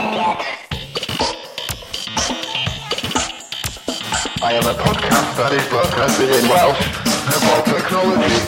[0.00, 0.04] I
[4.52, 6.86] am a podcast that is broadcasted in Welsh
[7.34, 8.38] about technology.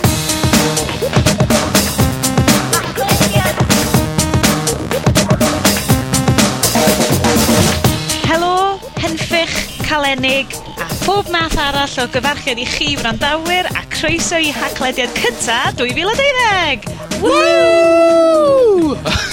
[8.31, 9.51] Helo, henffych,
[9.89, 10.47] calenig
[10.79, 16.87] a phob math arall o gyfarchiad i chi wrandawyr a croeso i haglediad cynta 2012!
[17.21, 18.95] Woo!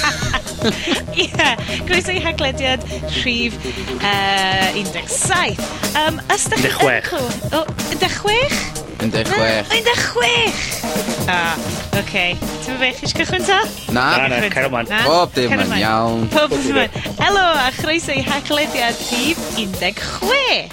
[1.18, 1.56] Ie, yeah,
[1.88, 2.84] groeso i haglediad
[3.22, 3.58] rhif
[4.02, 5.58] uh, 17.
[5.98, 7.02] Um, os ydych chi'n...
[7.12, 7.54] 16.
[7.54, 8.78] O, 16?
[9.00, 9.66] 16.
[9.72, 10.88] 16!
[11.28, 12.02] Ah, oce.
[12.02, 12.36] Okay.
[12.64, 13.60] Ti'n fe chi'n cychwyn ta?
[13.92, 14.06] Na.
[14.18, 14.92] Na, na, cer ymlaen.
[15.08, 16.28] Bob dim yn iawn.
[16.34, 17.00] Pob dim yn.
[17.20, 20.70] Helo, a chroeso i haglediad rhif 16.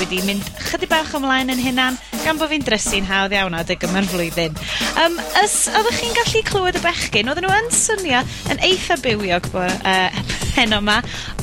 [0.00, 4.08] Wedi mynd chydig bach ymlaen yn hynna'n gan bod fi'n drysu'n hawdd iawn adeg yma'r
[4.10, 4.56] flwyddyn.
[5.02, 7.30] Um, ys, oeddech chi'n gallu clywed y bechgyn?
[7.32, 10.20] Oedden nhw yn swnio yn eitha bywiog bo, uh,
[10.58, 10.98] heno yma,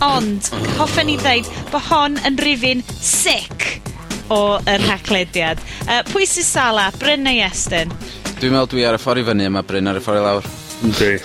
[0.06, 3.68] ond hoffen i ddeud bod hon yn rifin sick
[4.34, 5.64] o y rhaglediad.
[5.88, 6.92] Uh, pwy sy'n sala?
[7.00, 7.94] Bryn neu Estyn?
[8.38, 10.54] Dwi'n meddwl dwi ar y ffordd i fyny yma, Bryn ar y ffordd i lawr.
[10.88, 11.18] Dwi.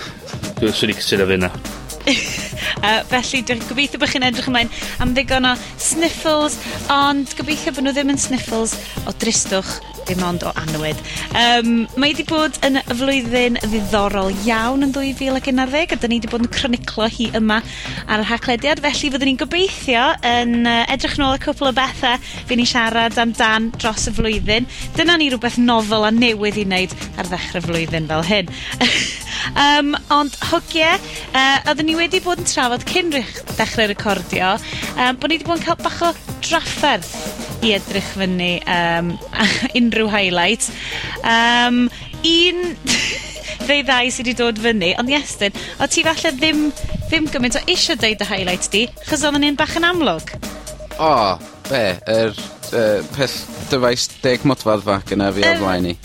[0.59, 1.72] Dwi'n swnio'n cytuno fi fyna.
[2.83, 4.71] uh, felly, dwi'n gobeithio bod chi'n edrych ymlaen
[5.03, 6.59] am ddigon o sniffles,
[6.91, 8.75] ond gobeithio bod nhw ddim yn sniffles
[9.07, 10.99] o dristwch dim ond o anwyd.
[11.37, 15.99] Um, mae wedi bod yn y flwyddyn ddiddorol iawn yn ddwy fil ac unarddeg a
[15.99, 17.59] 'dyn ni wedi bod yn croniclo hi yma
[18.07, 22.19] ar y haglediad, felly fyddwn ni'n gobeithio yn uh, edrych nôl y cwpl o bethau
[22.49, 24.69] fi ni siarad amdan dros y flwyddyn.
[24.97, 28.51] Dyna ni rhywbeth nofel a newydd i wneud ar ddechrau flwyddyn fel hyn.
[29.65, 30.91] um, ond hogie,
[31.33, 34.55] uh, oedden ni wedi bod yn trafod cyn rych- dechre recordio,
[34.97, 39.13] um, bod ni wedi bod yn cael bach o drafferth i edrych fyny um,
[39.79, 40.67] unrhyw highlight.
[41.23, 41.87] Um,
[42.27, 42.63] un
[43.67, 46.65] ddeu ddau sydd wedi dod fyny, ond Iestyn, o ti falle ddim,
[47.07, 50.33] ddim gymaint o eisiau deud y highlight di, chos oedd ni'n bach yn amlwg.
[50.97, 52.41] O, oh, be, yr er,
[52.75, 53.37] er, peth
[53.71, 55.95] dyfais deg modfad fa gyna fi um, o ni.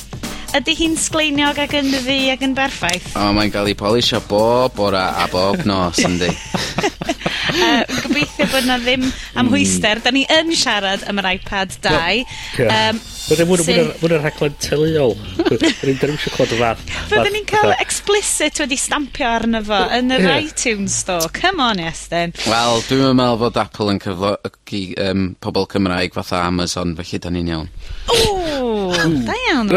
[0.57, 3.11] Ydy hi'n sgleiniog ac yn ddi ac yn berffaith?
[3.17, 6.31] O, oh, mae'n cael ei polisio bob bora a bob nos, yndi.
[7.67, 9.07] uh, gobeithio bod na ddim
[9.39, 10.01] amhwyster.
[10.01, 10.05] Mm.
[10.05, 12.25] Da ni yn siarad am yr iPad 2.
[12.59, 12.73] Yep.
[12.73, 13.61] Um, Mae'n mwyn
[14.01, 15.11] mwyn yr rhaglen teuluol.
[15.37, 16.85] Rwy'n ddim eisiau clod y fath.
[17.11, 20.39] Fydden ni'n cael explicit wedi stampio arno fo yn yr yeah.
[20.47, 21.29] iTunes store.
[21.37, 22.33] Come on, Estyn.
[22.49, 27.51] Wel, dwi'n meddwl fod Apple yn cyflogi um, pobl Cymraeg fatha Amazon, felly da ni'n
[27.53, 27.69] iawn.
[28.15, 28.95] O,
[29.27, 29.75] da iawn.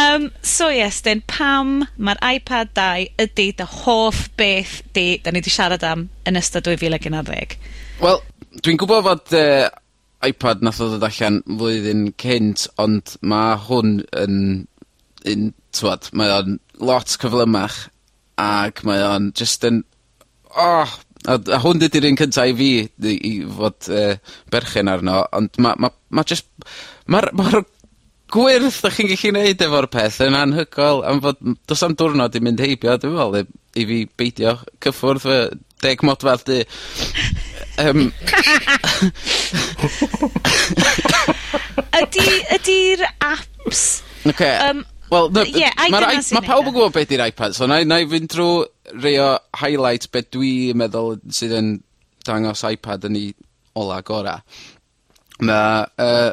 [0.00, 5.52] um, so, Estyn, pam mae'r iPad 2 ydy dy hoff beth di, da ni wedi
[5.52, 7.58] siarad am yn ystod 2011?
[8.00, 8.24] Wel,
[8.64, 9.68] dwi'n gwybod fod uh,
[10.26, 14.38] iPad nath o ddod allan flwyddyn cynt, ond mae hwn yn
[15.28, 17.84] un twad, mae o'n lot cyflymach,
[18.42, 19.82] ac mae o'n just yn
[20.56, 24.14] oh, A a hwn 'di'r un cynta i fi i i fod uh,
[24.52, 26.46] berchen arno, ond mae ma' ma' just,
[27.10, 27.48] mae'r ma
[28.32, 32.42] gwirth 'dach chi'n gallu neud efo'r peth yn anhygoel, am fod do's am diwrnod i
[32.44, 35.38] mynd heibio dwi'n meddwl, i i fi beidio cyffwrdd fy
[35.84, 36.60] deg modfadd di.
[37.78, 38.08] Um,
[41.98, 42.28] Ydi,
[42.58, 43.82] ydi'r apps...
[44.26, 44.54] Okay.
[44.68, 47.78] Um, Wel, no, ie, ma' rai- ma' pawb yn gwybod beth 'di'r iPad, so na
[47.80, 51.70] i fynd drwy rei o highlights beth dwi'n meddwl sydd yn
[52.28, 53.30] dangos iPad yn ei
[53.78, 54.36] ola gora.
[55.40, 56.32] Mae uh,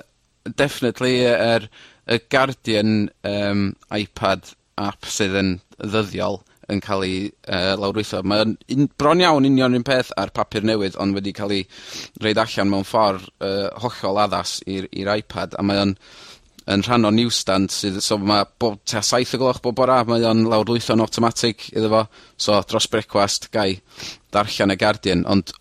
[0.59, 1.69] definitely yr
[2.11, 4.51] y Guardian um, iPad
[4.81, 8.21] app sydd yn ddyddiol yn cael ei uh, lawrwytho.
[8.25, 11.65] Mae'n un, bron iawn union un peth ar papur newydd, ond wedi cael ei
[12.23, 15.97] reid allan mewn ffordd uh, hollol addas i'r iPad, a mae o'n
[16.73, 20.25] yn rhan o newsstand sydd, so mae bob ta saith o gloch bob bora, mae
[20.25, 22.01] o'n lawrlwytho'n automatic iddo fo,
[22.41, 23.75] so dros brecwast gai
[24.33, 25.53] darllen y Guardian, ond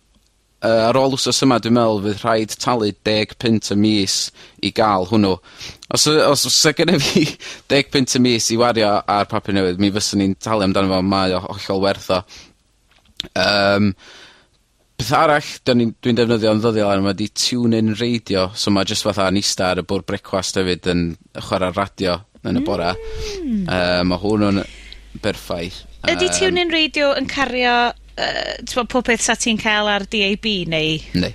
[0.63, 4.17] uh, ar ôl wsos yma dwi'n meddwl, fydd rhaid talu deg pint y mis
[4.65, 5.35] i gael hwnnw.
[5.95, 7.25] Os os, os e gen i fi
[7.71, 11.01] deg pint y mis i wario ar papur newydd, mi fyswn ni'n talu amdano fo.
[11.05, 12.21] Mae o hollol werth o.
[13.41, 13.91] Um,
[14.95, 19.07] beth arall 'dyn ni'n dwi'n yn ddyddiol iawn 'ma 'di tune-in Radio, so mae jyst
[19.07, 21.05] fatha yn ista ar y bwr' brecwast hefyd yn
[21.49, 22.65] chwarae radio yn y mm.
[22.67, 22.93] bora.
[23.41, 23.65] Mm.
[23.67, 24.63] Yy mae hwnnw'n
[25.23, 25.83] berffaith.
[26.05, 27.75] Ydy Ydi TuneIn Radio yn cario
[28.17, 30.97] uh, t'mod pob peth 'sa ti'n ca'l ar DAB neu...
[31.15, 31.33] Yndi.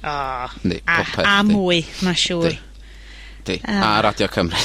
[0.00, 0.50] Oh.
[0.64, 1.24] Yndi, popeth.
[1.26, 2.56] A, a mwy, ma' siŵr.
[3.44, 3.56] Di.
[3.56, 3.58] Yndi.
[3.76, 4.60] A Radio Cymru.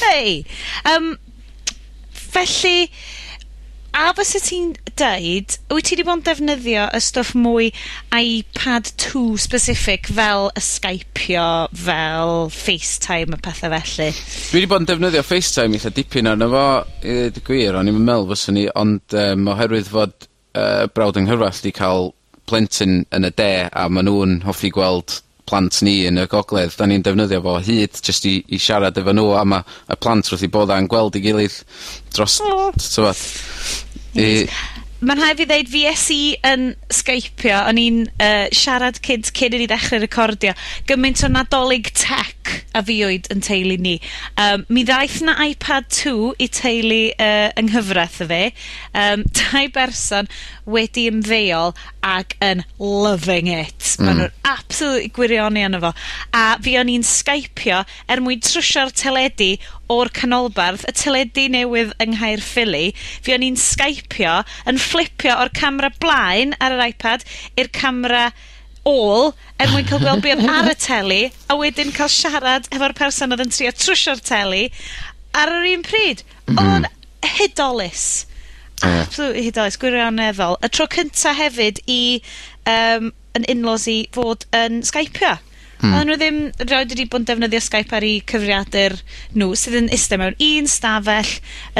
[0.00, 0.44] Hei!
[0.90, 1.12] Um,
[2.10, 2.90] felly,
[3.90, 7.70] A fysa ti'n deud, wyt ti wedi bod yn defnyddio y stwff mwy
[8.14, 14.10] iPad 2 specific fel y Skypeio, fel FaceTime a pethau felly?
[14.14, 16.64] Dwi wedi bod yn defnyddio FaceTime eitha dipyn arno fo
[17.02, 20.14] i ddweud y gwir, o'n i'n meddwl fyswn ni, ond um, oherwydd fod
[20.54, 22.12] uh, brawd yng Nghyrfall wedi cael
[22.50, 25.18] plentyn yn y de, a maen nhw'n hoffi gweld
[25.50, 29.14] plant ni yn y gogledd da ni'n defnyddio fo hyd jyst i i siarad efo
[29.16, 31.60] nhw a mae y plant wrth i bod a'n gweld i gilydd
[32.14, 32.40] dros...
[32.46, 32.70] O!
[32.78, 33.24] ...t'mod
[34.20, 34.30] i
[35.00, 39.56] mae'n rhaid fi ddeud fi es i yn Skypeio, o'n i'n uh, siarad cynt cyn
[39.56, 40.52] i ni ddechrau recordio,
[40.88, 43.96] gymaint o Nadolig tech a fi oed yn teulu ni.
[44.40, 48.42] Um, mi ddaeth 'na iPad 2 i teulu uh, yng nghyfraith y fe,
[48.92, 50.30] um, dau berson
[50.70, 51.74] wedi ymddeol
[52.06, 53.94] ac yn loving it.
[53.96, 54.04] Mm.
[54.04, 55.94] Ma' nhw'n absolutely gwirioni arno fo,
[56.36, 59.54] a fi o'n i'n Skypeio er mwyn trwsio'r teledu
[59.90, 64.40] o'r canolbarth, y teledu newydd yng Nghaerffili, fi o'n i'n Skypeio
[64.70, 67.26] yn flipio o'r camera blaen ar yr iPad
[67.58, 68.30] i'r camera
[68.88, 71.20] ôl er mwyn cael gweld be ar y teli
[71.52, 74.64] a wedyn cael siarad efo'r person oedd yn trio trwsio'r teli
[75.36, 76.24] ar yr un pryd.
[76.56, 76.88] O'n
[77.36, 78.06] hydolus.
[78.80, 79.02] Yeah.
[79.04, 80.56] Absolutely hydolus, gwirioneddol.
[80.64, 82.00] Y tro cynta hefyd i
[82.64, 85.36] um, yn in-laws i fod yn Skypeio.
[85.80, 85.94] Hmm.
[85.96, 86.38] Oedden nhw ddim
[86.68, 88.98] rhaid wedi bod yn defnyddio Skype ar eu cyfriadur
[89.32, 91.30] nhw, sydd yn iste mewn un stafell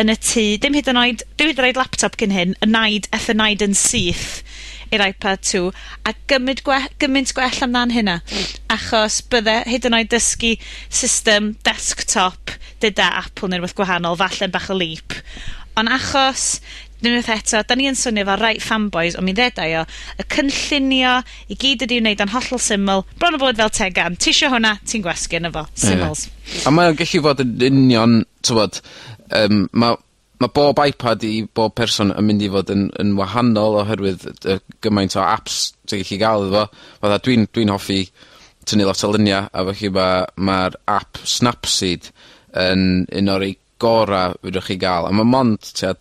[0.01, 2.69] yn y tŷ, dim hyd yn oed, dim hyd yn oed laptop cyn hyn, y
[2.71, 4.41] naid, eth y naid yn syth
[4.91, 5.69] i'r iPad 2,
[6.09, 8.17] a gymryd gwell, gymaint gwell amdan hynna,
[8.73, 10.57] achos bydde hyd yn oed dysgu
[10.89, 15.21] system desktop, dyda Apple neu rhywbeth gwahanol, falle'n bach o leap.
[15.79, 16.57] Ond achos
[17.09, 19.87] unwaith eto, da ni yn swnio fel right fanboys, ond mi ddedau o,
[20.21, 21.17] y cynllunio
[21.49, 24.19] i gyd ydi wneud yn hollol syml, bron o bod fel tegan.
[24.19, 25.65] ti Tisio hwnna, ti'n gwasgu yno fo.
[25.75, 26.29] Symls.
[26.67, 28.81] A mae o'n gellu fod yn union, t'wbod,
[29.39, 29.99] um, mae
[30.41, 34.57] ma' bob iPad i bob person yn mynd i fod yn yn wahanol oherwydd y
[34.81, 36.85] gymaint o apps ti'n gallu gael iddo fo.
[37.03, 38.01] Fatha dwi'n dwi hoffi
[38.69, 42.09] tynnu lot o lunia, a felly ma' ma'r ap Snapseed
[42.57, 42.87] yn
[43.21, 45.09] un o'r ei gora' fedrwch chi gael.
[45.09, 45.93] a mae mond tua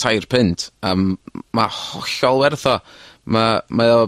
[0.00, 1.18] tair pint a m-
[1.56, 2.78] ma' hollol werth o.
[3.30, 4.02] Ma' mae o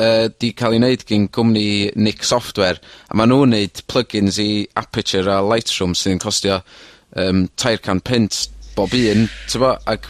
[0.00, 4.66] yy 'di cael ei wneud gyn gwmni Nick Software, a maen nhw'n wneud plugins i
[4.80, 6.60] Aperture a Lightroom sy'n costio
[7.20, 9.28] um, tair can pint bob un,
[9.60, 10.08] bo, ac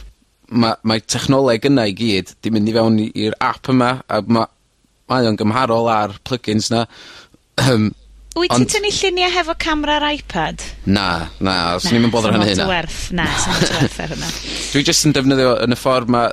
[0.55, 4.47] ma' technoleg yna i gyd 'di mynd i fewn i i'r app yma, a ma'
[5.11, 6.87] mae o'n gymharol ar plugins 'na
[8.35, 10.63] Wyt ti tynnu lluniau hefo camera'r iPad?
[10.91, 12.67] Na, na, os ni'n yn boddran â hynna.
[12.67, 14.31] werth, na, sa'm lot o werth ar hynna.
[14.73, 16.25] Dwi jyst yn defnyddio yn y ffordd ma'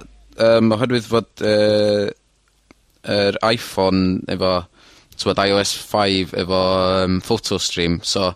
[0.48, 2.08] um, oherwydd fod uh,
[3.18, 4.56] yr Iphone efo
[5.22, 6.64] t'mod iOS 5 efo
[7.04, 8.32] um, photo stream so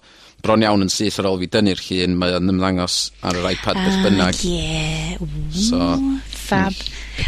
[0.45, 3.81] bron iawn yn syth ar ôl fi dynnu'r llun mae o'n ymddangos ar yr iPad
[3.81, 4.45] beth ah, bynnag.
[4.45, 5.91] Ie, ww, so,
[6.29, 6.77] fab.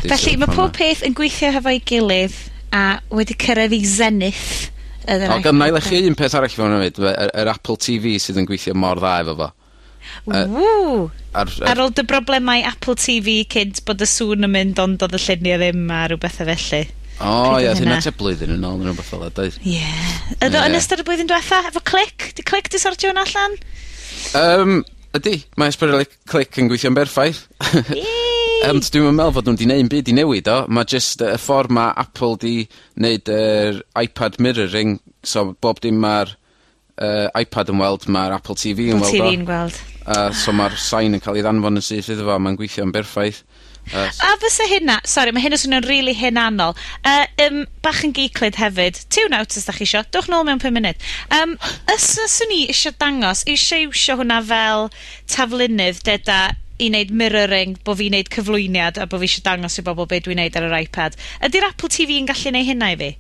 [0.06, 2.38] Felly mae pob peth yn gweithio hefo'i gilydd
[2.78, 4.68] a wedi cyrraedd i zenith
[5.08, 8.42] Yy o' gynnai lechi un peth arall fewn 'fyd fy- yr yr Apple TV sydd
[8.42, 9.50] yn gweithio mor dda efo fo.
[10.28, 11.08] Ww.
[11.38, 11.66] Ar yy...
[11.72, 15.22] Ar ôl dy broblemau Apple TV cynt bod y sŵn yn mynd ond oedd y
[15.24, 16.84] lluniau ddim a rhywbeth bethe felly.
[17.24, 19.34] O ie, odd hynna tua blwyddyn yn ôl ne' rhywbeth fel ydy.
[19.40, 19.58] doedd?
[19.66, 20.38] Ie.
[20.50, 22.30] Ydo yn ystod y blwyddyn diwetha, efo Clic?
[22.36, 23.58] 'Di Clic 'di sortio hwnna allan?
[24.36, 24.78] Yym
[25.18, 25.40] ydi.
[25.58, 27.46] Mae ysbrydoli click yn gweithio'n berffaith.
[27.96, 28.16] Yay!
[28.68, 30.58] Ond dwi'n meddwl fod nhw wedi neud 'im byd i newid o.
[30.68, 32.56] Mae jyst y ffordd mae Apple 'di
[33.04, 38.82] neud yr iPad mirroring so bob dim mae'r uh, iPad yn weld mae'r Apple TV
[38.82, 39.14] Vee yn weld o.
[39.14, 39.80] Apple Tee Vee'n gweld.
[40.08, 42.94] Uh, so mae'r sain yn cael ei ddanfon yn syth iddo fo mae'n ma'n gweithio'n
[42.96, 43.42] berffaith.
[43.88, 44.12] Uh.
[44.28, 46.76] A fysa hynna, sori mae hyn yn swnio'n rili hynanol.
[47.08, 50.60] Uh, um, bach yn geiclyd hefyd, tune out os da chi isio, dwch nôl mewn
[50.64, 51.10] 5 munud.
[51.40, 51.56] Um,
[51.94, 54.90] os fyswn i isio dangos, eisiau iwsio hwnna fel
[55.32, 56.42] taflunydd deda
[56.78, 60.28] i wneud mirroring, bo' fi wneud cyflwyniad a bo' fi eisiau dangos i bobl beth
[60.28, 61.18] dwi'n wneud ar yr iPad.
[61.48, 63.14] Ydy'r Apple TV yn gallu neu' hynna i fi?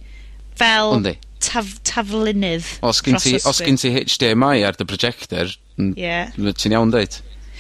[0.60, 0.98] Fel...
[1.00, 1.16] Yndi.
[1.38, 5.52] ...taf, taflunydd os gin ti, os gyn ti HDMI ar dy projector,
[5.94, 6.34] yeah.
[6.34, 7.20] ti'n iawn dweud?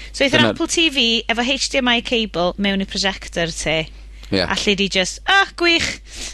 [0.09, 0.53] So eitha'r Dyna...
[0.55, 3.77] Apple TV efo HDMI cable mewn i projector ti.
[4.33, 4.49] Yeah.
[4.51, 5.87] Allu di just, ah, oh, gwych,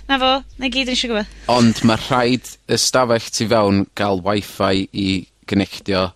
[0.07, 1.35] na fo, na gyd yn eisiau gwybod.
[1.53, 5.07] Ond mae rhaid ystafell ti fewn gael wifi i
[5.51, 6.07] gynectio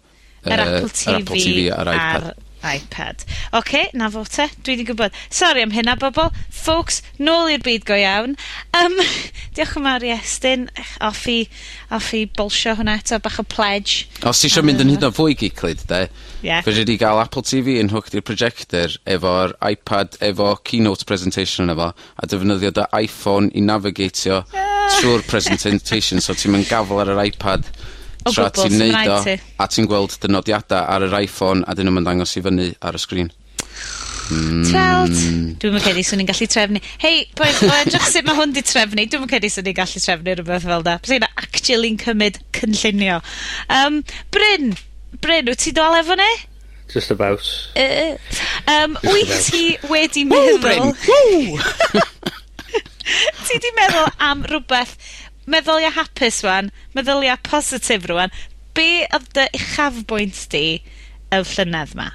[0.47, 2.29] yr uh, Apple, TV Apple TV ar iPad.
[2.31, 3.23] Ar iPad.
[3.53, 4.47] Oce, 'na fo te.
[4.63, 5.15] Dwi wedi gwybod.
[5.29, 6.31] Sori am hynna bobl.
[6.49, 8.35] Folks, nôl i'r byd go iawn.
[8.77, 8.97] Um,
[9.55, 10.67] diolch yn fawr i Estyn.
[11.03, 11.47] Off i,
[11.93, 14.07] off i hwnna eto, bach o pledge.
[14.23, 16.07] Os ti eisiau mynd yn hyd o fwy giclyd, de,
[16.41, 16.63] yeah.
[16.65, 21.77] fedri di gael Apple TV yn hwc i'r projector efo'r iPad efo keynote presentation yna
[21.79, 24.73] fo, a defnyddio dy iPhone i navigatio ah.
[24.97, 27.69] trwy'r presentation, so ti'n mynd gafel ar yr iPad
[28.33, 32.07] Tra ti'n neud o, a ti'n gweld dy nodiadau ar yr iPhone a dyn nhw'n
[32.07, 33.31] dangos i fyny ar y sgrin.
[34.27, 34.63] Mm.
[34.67, 35.13] Tweld.
[35.15, 35.43] Hmm.
[35.61, 36.81] Dwi'n mynd cedi swn i'n gallu trefnu.
[36.99, 39.05] Hei, boys, o edrych sut mae hwn di trefnu.
[39.07, 40.97] Dwi'n mynd cedi swn i'n gallu trefnu rhywbeth fel da.
[41.03, 43.21] Bys actually'n cymryd cynllunio.
[43.71, 44.01] Um,
[44.35, 44.75] Bryn,
[45.23, 46.29] Bryn, wyt ti dal efo ni?
[46.91, 47.43] Just about.
[47.75, 48.15] Uh,
[48.71, 49.47] um, wyt about.
[49.47, 50.51] ti wedi meddwl...
[50.51, 51.57] Woo, Bryn, woo!
[53.47, 54.95] ti wedi meddwl am rhywbeth
[55.47, 58.33] meddylia hapus rwan, meddylia positif rwan,
[58.77, 60.63] Be' oedd dy uchafbwynt di
[61.33, 62.11] y llynedd 'ma?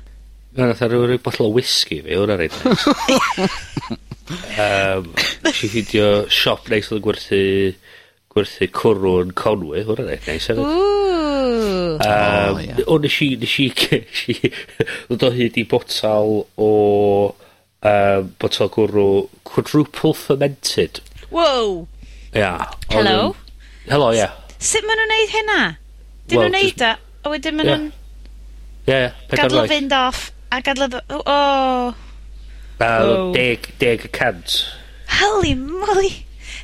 [0.54, 2.14] Ma' fatha ryw ryw botel o whisky fi.
[2.14, 2.84] O' wnna reit neis.
[4.56, 5.08] Yym,
[5.42, 5.62] nesh
[6.30, 7.40] siop neis oedd yn gwerthu
[8.30, 8.68] gwerthu
[9.24, 9.82] yn Conwy.
[9.82, 10.62] Ma' wnna'n reit neis hefyd.
[10.62, 11.96] Ww!
[12.06, 12.54] Yym.
[12.54, 12.86] O ie.
[12.86, 14.36] O nes i nes i gesh i
[15.08, 16.70] ddod o hyd i botal o
[17.32, 19.08] um, botel gwrw
[19.50, 21.02] quadruple fermented.
[21.34, 21.88] Wow!
[22.32, 22.64] Yeah.
[22.88, 23.36] Hello?
[23.84, 24.16] Hello, ie.
[24.16, 24.32] Yeah.
[24.56, 25.56] Sut maen nhw'n neud hynna?
[26.30, 27.84] Dyn well, nhw'n neud o, a wedyn maen nhw'n...
[28.88, 29.10] Ie, ie.
[29.36, 30.88] Gadlo fynd off, a gadlo...
[31.12, 31.20] O!
[31.28, 31.92] Oh.
[32.80, 34.56] Fel deg, deg y cant.
[35.18, 36.14] Holy moly!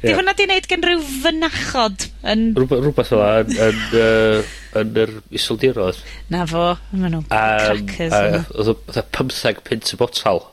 [0.00, 2.48] Di hwnna di wneud gen rhyw fynachod yn...
[2.56, 6.00] Rhywbeth ola yn, yn, uh, yn yr iseldirodd.
[6.32, 8.16] Na fo, maen nhw'n crackers.
[8.56, 10.46] Oedd y 15 pint y botal.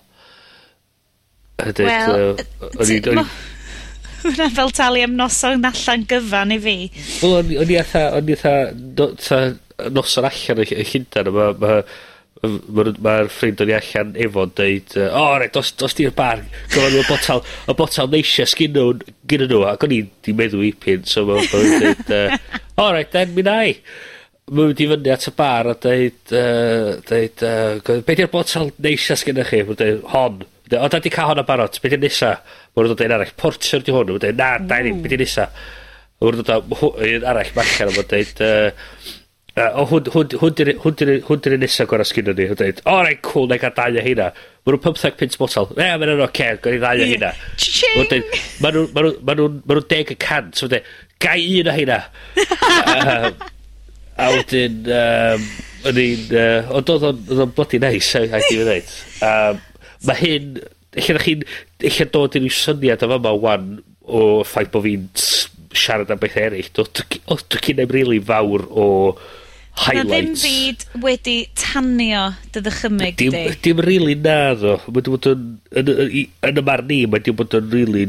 [1.64, 2.34] Wel,
[4.26, 6.76] Hwna fel talu am noson allan gyfan i fi.
[7.22, 9.42] Wel, o'n i atha, o'n i atha, no, ta
[9.94, 11.76] noson allan y Llundain, a mae'r ma,
[12.42, 16.42] ma, ma ffrind o'n i allan efo'n deud, o, oh, re, dos, dos di'r bar,
[16.74, 18.98] gofyn nhw y botal, y botal neisia sgyn nhw,
[19.30, 22.14] gyn nhw, ac o'n i di meddwl i pin, so mae'n deud,
[22.82, 23.70] o, re, den mi nai
[24.46, 28.70] mae'n mynd i fyny at y bar a dweud, uh, dweud uh, be di'r botel
[28.78, 29.64] neisias gennych chi?
[29.66, 30.44] Mae'n dweud, hon.
[30.74, 32.32] O, da di cael hwnna barod, be di nesa?
[32.74, 35.46] Mae'n dod un arall, porter di hwn, mae'n dod, na, da ni, be di nesa?
[36.22, 38.42] Mae'n dod un arall, machan, mae'n dod,
[39.56, 44.00] o, hwn di'r nesa gorau sgyn ni, mae'n dweud, o, rei, cool, na, gael dau
[44.02, 44.32] o hynna.
[44.66, 47.32] Mae'n 15 pint botol, e, mae'n yn oce, gael i ddau o hynna.
[48.00, 50.90] Mae'n dod, mae nhw'n 10 y cant, mae'n dod,
[51.28, 52.00] gai un o hynna.
[54.16, 54.78] A wedyn,
[55.86, 56.30] o'n i'n,
[56.72, 57.04] o, doedd
[57.36, 58.94] o'n bloody nice, a i ddim yn dweud
[60.08, 60.50] mae hyn,
[60.96, 61.46] eich ydych chi'n,
[61.90, 63.70] eich dod i ryw syniad o fama 'wan
[64.06, 68.20] o ffaith bod fi'n s- siarad am beth eraill, do- d- o does gennai'm rili
[68.24, 68.86] fawr o
[69.86, 70.06] highlights.
[70.08, 72.22] 'Na ddim byd wedi tanio
[72.54, 73.30] dy ddychymyg di.
[73.66, 74.78] Dim, really na ddo.
[74.88, 77.72] Mae 'di bod yn, yn, yn, i- yn ym marn i mae 'di bod yn
[77.74, 78.06] really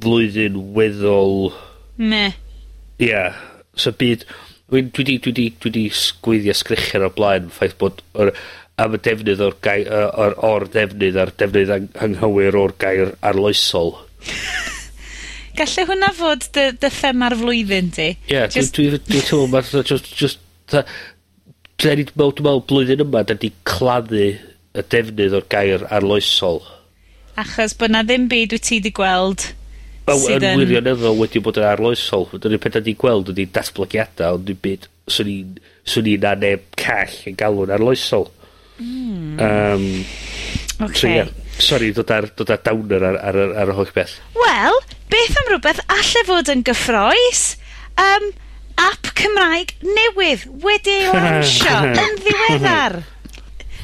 [0.00, 1.50] flwyddyn weddol...
[2.00, 2.22] Me.
[2.96, 3.08] Ia.
[3.10, 3.36] Yeah.
[3.76, 4.24] So byd...
[4.70, 8.30] Dwi'n, dwi 'di, dwi 'di, dwi 'di sgwyddio sgrechian o'r blaen, ffaith bod Or,
[8.80, 9.90] am y defnydd o'r gair,
[10.24, 13.94] o'r, or defnydd a'r defnydd ang anghywir o'r gair arloesol.
[15.58, 18.10] Gallai hwnna fod dy, dy thema'r flwyddyn di?
[18.14, 18.76] Ie, yeah, just...
[18.78, 20.84] dwi'n dwi, dwi, dwi meddwl, just, just, da,
[21.82, 26.62] da ni'n meddwl, dwi'n meddwl blwyddyn yma, da ni claddu y defnydd o'r gair arloesol.
[27.40, 29.50] Achos bod na ddim byd wyt ti wedi gweld
[30.18, 30.54] sydd yn...
[30.54, 32.28] Yn wirioneddol wedi bod yn arloesol.
[32.34, 36.34] Dyna peth da ni'n gweld ydy datblygiadau, ond dim byd swn i'n swn so na
[36.38, 38.28] neb call yn galw'n arloesol.
[38.80, 39.38] Mm.
[39.38, 40.04] Um,
[40.88, 41.00] okay.
[41.00, 41.28] So, yeah.
[41.60, 44.16] Sorry, dod ar, dod ar downer ar, ar, ar, ar y holl beth.
[44.36, 44.78] Wel,
[45.12, 47.42] beth am rhywbeth allai fod yn gyffroes?
[48.00, 48.30] Um,
[48.80, 53.00] app Cymraeg newydd wedi ei lansio yn ddiweddar.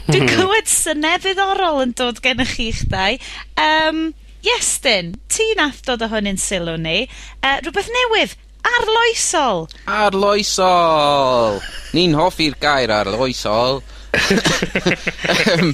[0.07, 0.31] Dwi'n hmm.
[0.33, 3.19] clywed synedd ddiddorol yn dod gennych chi'ch dau.
[3.61, 4.09] Um,
[4.47, 7.03] Iestyn, ti nath dod o hwn yn sylw ni.
[7.43, 8.37] Uh, rhywbeth newydd,
[8.71, 9.67] arloesol.
[9.91, 11.61] Arloesol!
[11.97, 13.83] Ni'n hoffi'r gair arloesol.
[15.47, 15.73] Yym,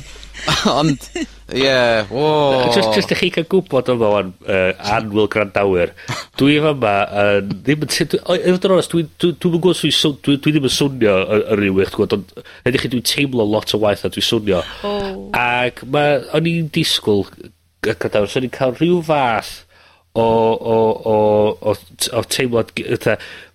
[0.66, 1.06] ond,
[1.54, 2.72] ie, wow.
[2.74, 5.92] Jyst, Just, i chi cael gwybod yma wan, uh, anwyl grandawyr,
[6.40, 10.16] dwi yma uh, ddim yn, i fod yn onest, dwi'n dwi, dwi gwybod os swn,
[10.24, 13.76] dwi, dwi ddim yn swnio yr un wych, gwybod, ond, edrych chi dwi'n teimlo lot
[13.76, 14.62] o waith a dwi'n swnio.
[14.88, 15.26] Oh.
[15.38, 17.26] Ac mae, o'n i'n disgwyl
[17.84, 19.54] grandawyr, so i'n cael rhyw fath
[20.14, 20.76] o, o,
[21.08, 21.16] o,
[21.72, 21.76] o,
[22.12, 22.72] o teimlad,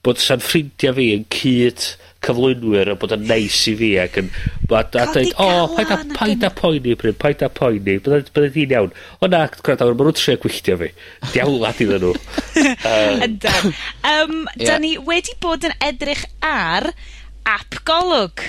[0.05, 1.91] bod sa'n ffrindiau fi yn cyd,
[2.25, 5.97] cyflwynwyr a bod yn neis i fi ac yn a, a dweud, o, paid a,
[6.17, 8.93] paid a poeni Bryn, paid a poeni, byddai di'n iawn.
[9.21, 10.89] O na, gwrdd awr, maen nhw'n trio gwylltio fi.
[11.33, 12.13] Diawlad iddyn nhw.
[13.27, 13.73] Yndan.
[14.11, 16.91] um, da ni wedi bod yn edrych ar
[17.47, 18.43] app golwg.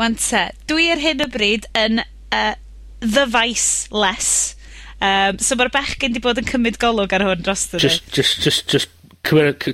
[0.00, 2.54] Wan te, dwi ar hyn o bryd yn uh,
[3.00, 4.54] The Vice Less.
[4.96, 8.40] Um, so mae'r bechgyn di bod yn cymryd golwg ar hwn dros y just, just,
[8.40, 8.88] just, just,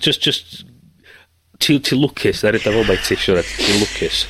[0.03, 0.72] just, just
[1.63, 4.25] ti ti lwcus, na rydyn fel mai ti, siwr, ti lwcus.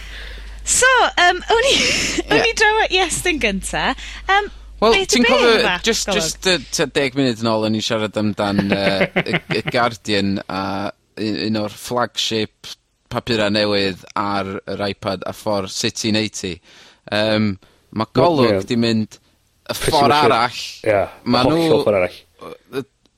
[0.69, 1.77] So, um, o'n i,
[2.31, 3.93] o'n i draw at Iestyn gynta.
[4.31, 4.51] Um,
[4.83, 9.05] Wel, ti'n cofio, just, just uh, deg munud yn ôl, o'n i'n siarad amdan uh,
[9.23, 10.91] y, Guardian a
[11.23, 12.73] un o'r flagship
[13.13, 16.57] papurau newydd ar yr iPad a ffordd sut i'n neud ti.
[17.15, 17.53] Um,
[17.95, 18.67] mae golwg yeah.
[18.67, 19.19] di mynd
[19.71, 20.63] y ffordd arall.
[20.87, 22.19] Yeah, ma nhw, arall.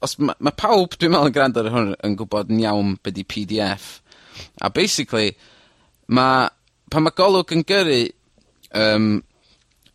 [0.05, 3.17] Os, mae ma pawb, dwi'n meddwl, yn gwrando ar hwn yn gwybod yn iawn beth
[3.17, 3.95] di PDF
[4.61, 5.35] A basically
[6.09, 6.49] ma'
[6.91, 8.03] pan mae golwg yn gyrru
[8.77, 9.09] um,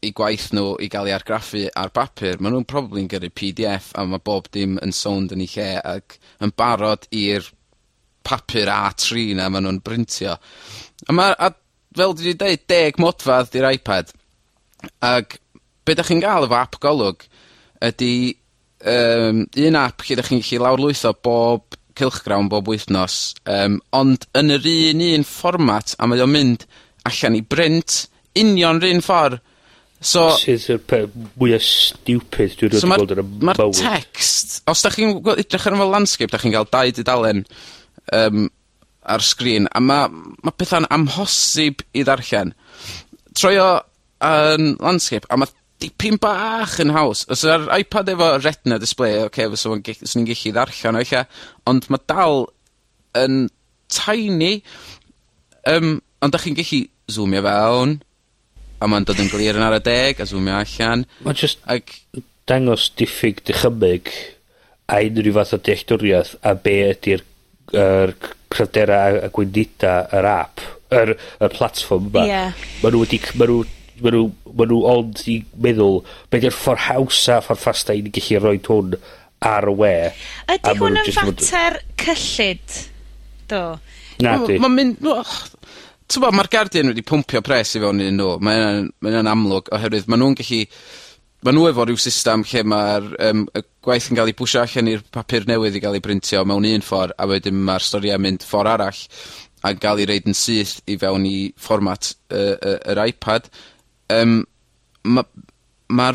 [0.03, 3.91] i gwaith nhw i gael ei argraffu ar bapur maen nhw'n probably yn gyrru PDF
[3.99, 7.49] a mae bob dim yn sownd yn ei lle ac yn barod i'r
[8.25, 10.37] papur A3 'na maen nhw'n brintio.
[11.07, 11.51] A ma' a
[11.95, 14.15] fel dwi wedi dweud, deg modfad 'di'r iPad
[15.03, 15.39] Ac
[15.85, 17.25] be' da chi'n gael efo app golwg
[17.83, 18.13] ydy
[18.91, 24.55] um, un app lle da chi'n gellu lawrlwytho bob cylchgrawn bob wythnos, um, ond yn
[24.55, 26.65] yr un un fformat, a mae o'n mynd
[27.09, 28.05] allan i brint
[28.39, 29.39] union yr un ffordd.
[29.99, 30.29] So...
[30.39, 33.49] Sydd y peth mwya stupid dwi erioed 'di gweld yn y mywyd.
[33.49, 37.43] Ma'r text, os da chi'n gw- edrych ar fel landscape da chi'n cael dau dudalen
[38.15, 38.45] um,
[39.03, 40.07] ar sgrin, a mae
[40.45, 42.53] ma' pethau'n amhosib i ddarllen.
[43.35, 43.69] Troi o
[44.29, 47.25] yn landscape, a mae dipyn bach yn haws.
[47.31, 51.03] Os y'r iPad efo retina display oce fysa fo'n ge- 'swn i'n gellu ddarllen o
[51.03, 51.13] eich,
[51.71, 52.45] ond mae dal
[53.19, 53.47] yn
[53.89, 54.61] tiny.
[55.69, 56.81] um, ond 'dach chi'n gallu
[57.11, 57.97] zoomio fewn,
[58.79, 61.05] a mae'n dod yn glir yn ar y deg, a zoomio allan.
[61.25, 61.83] Mae'n just ag
[62.49, 64.09] dangos diffyg dychymyg
[64.89, 67.23] a unrhyw fath o dealltwriaeth a be' ydy'r
[67.77, 68.13] er,
[68.49, 70.63] cryfdera a a gwendida yr app,
[70.95, 72.23] yr y platform yma.
[72.25, 72.39] Ie.
[72.81, 73.59] Ma' nhw wedi c- ma' nw
[74.03, 74.25] ma' nhw,
[74.55, 76.01] ma' nhw ond i meddwl
[76.31, 78.95] be' 'di'r ffordd hawsa, ffordd ffasta i ni gallu rhoi hwn
[79.49, 79.93] ar y we.
[80.55, 82.79] Ydi hwn yn fater cyllid,
[83.51, 83.63] do?
[84.23, 84.59] Nadi.
[84.59, 85.03] Mae'n mynd...
[86.09, 88.39] Ti'n bod, mae'r Guardian wedi pwmpio pres i fewn i'n nhw.
[88.41, 90.63] Mae'n ma amlwg oherwydd maen nhw'n gallu...
[91.39, 94.89] Ma' nhw efo rhyw system lle mae'r um, y gwaith yn cael ei bwysio allan
[94.91, 98.43] i'r papur newydd i gael ei brintio mewn un ffordd, a wedyn mae'r storiau mynd
[98.43, 98.99] ffordd arall
[99.63, 103.47] a gael ei reid yn syth i fewn i fformat yr uh, uh, iPad
[104.15, 104.39] um,
[105.03, 105.29] mae'r
[105.89, 106.11] ma'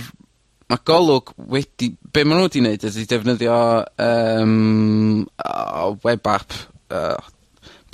[0.71, 1.93] ma' Golwg wedi...
[2.15, 3.61] Be' maen nhw wedi wneud ydy defnyddio
[4.09, 6.59] um, o web app...
[6.95, 7.17] Uh,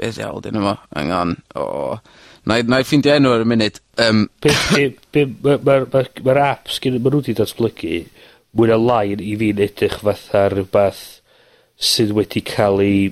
[0.01, 0.75] be' ddiawl 'di enw fo?
[0.97, 1.37] Hang on.
[1.61, 1.93] Oh.
[1.93, 2.01] O.
[2.49, 3.81] na i ffeindio enw ar y munud.
[4.01, 7.97] Um, Be' be' be' ma' ma'r ma'r ma'r aps ma' nw 'di datblygu
[8.57, 11.03] mwy na lai i fi'n edrych fatha rhywbeth
[11.91, 13.11] sydd wedi cael ei...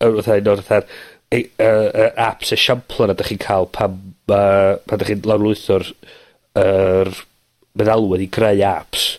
[0.00, 0.88] yy fatha un o'r fatha'r
[1.36, 5.92] ei- yy y aps esiampla 'na 'dach chi'n cael pan ma' pan ydych chi'n lawrlwytho'r
[6.58, 7.12] yr
[7.78, 9.12] meddalwedd i greu apps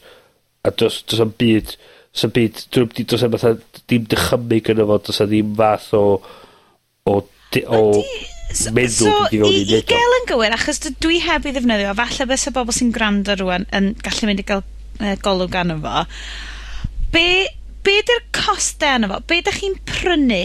[0.63, 1.75] a dos, dos am byd,
[2.13, 2.59] dos am byd,
[3.09, 3.55] dos am fatha,
[3.89, 6.03] dim dychymyg yna fo, does am ddim fath o,
[7.09, 7.15] o,
[7.53, 7.81] di, o
[8.75, 12.29] meddwl so, i fewn i neud gael yn gywir, achos dwi heb i ddefnyddio, falle
[12.29, 14.63] bys y bobl sy'n gwrando rwan yn gallu mynd i gael
[14.99, 16.05] uh, golwg arno fo.
[17.15, 17.25] Be,
[17.85, 19.21] be di'r costau arno fo?
[19.31, 20.43] Be da chi'n prynu?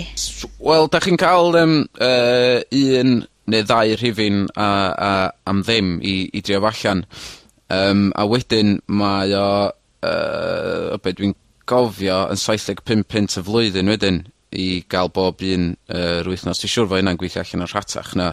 [0.62, 3.18] Wel, da chi'n cael um, uh, un
[3.52, 4.68] neu ddau rhifin a
[5.08, 5.10] a
[5.50, 7.04] am ddim i i drio allan
[7.66, 11.32] Um, a wedyn mae o uh, o be' dwi'n
[11.66, 14.20] gofio yn 75 pint y flwyddyn wedyn
[14.54, 16.60] i gael bob un uh, yr wythnos.
[16.62, 18.28] Dwi siŵr fo' hynna'n gweithio allan o'r rhatach na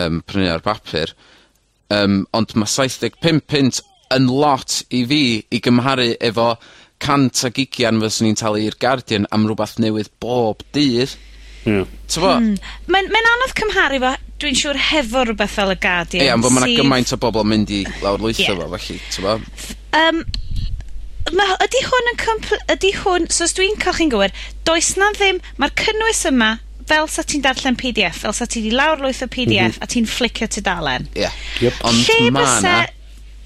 [0.00, 1.12] um, prynu ar bapur
[1.92, 3.82] Um, ond mae 75 pint
[4.14, 6.54] yn lot i fi i gymharu efo
[7.02, 11.12] cant ag ugian fyswn ni'n talu i'r Guardian am rhywbeth newydd bob dydd.
[11.68, 11.84] Ie.
[12.10, 12.30] T'bo?
[12.34, 12.54] Hmm.
[12.90, 16.24] Mae'n mae'n anodd cymharu fo, dwi'n siŵr, hefo rhywbeth fel y Guardian.
[16.26, 18.56] Ie, ond bod ma' sydd- gymaint o bobl yn mynd i lawrlwytho Ie.
[18.58, 19.36] fo, felly, t'bo?
[19.98, 20.20] Um,
[21.38, 24.34] ma' ydy hwn yn compl- Ydy hwn, so os dwi'n cael chi'n gywir,
[24.66, 26.52] does 'na ddim, Mae'r cynnwys yma
[26.90, 29.82] fel 'sa ti'n darllen PDF, fel 'sa ti 'di lawrlwytho PDF mhm.
[29.82, 31.06] a ti'n flicio tudalen.
[31.14, 31.30] Ie.
[31.62, 31.82] Yep.
[31.86, 32.76] Ond Lle ma' 'na...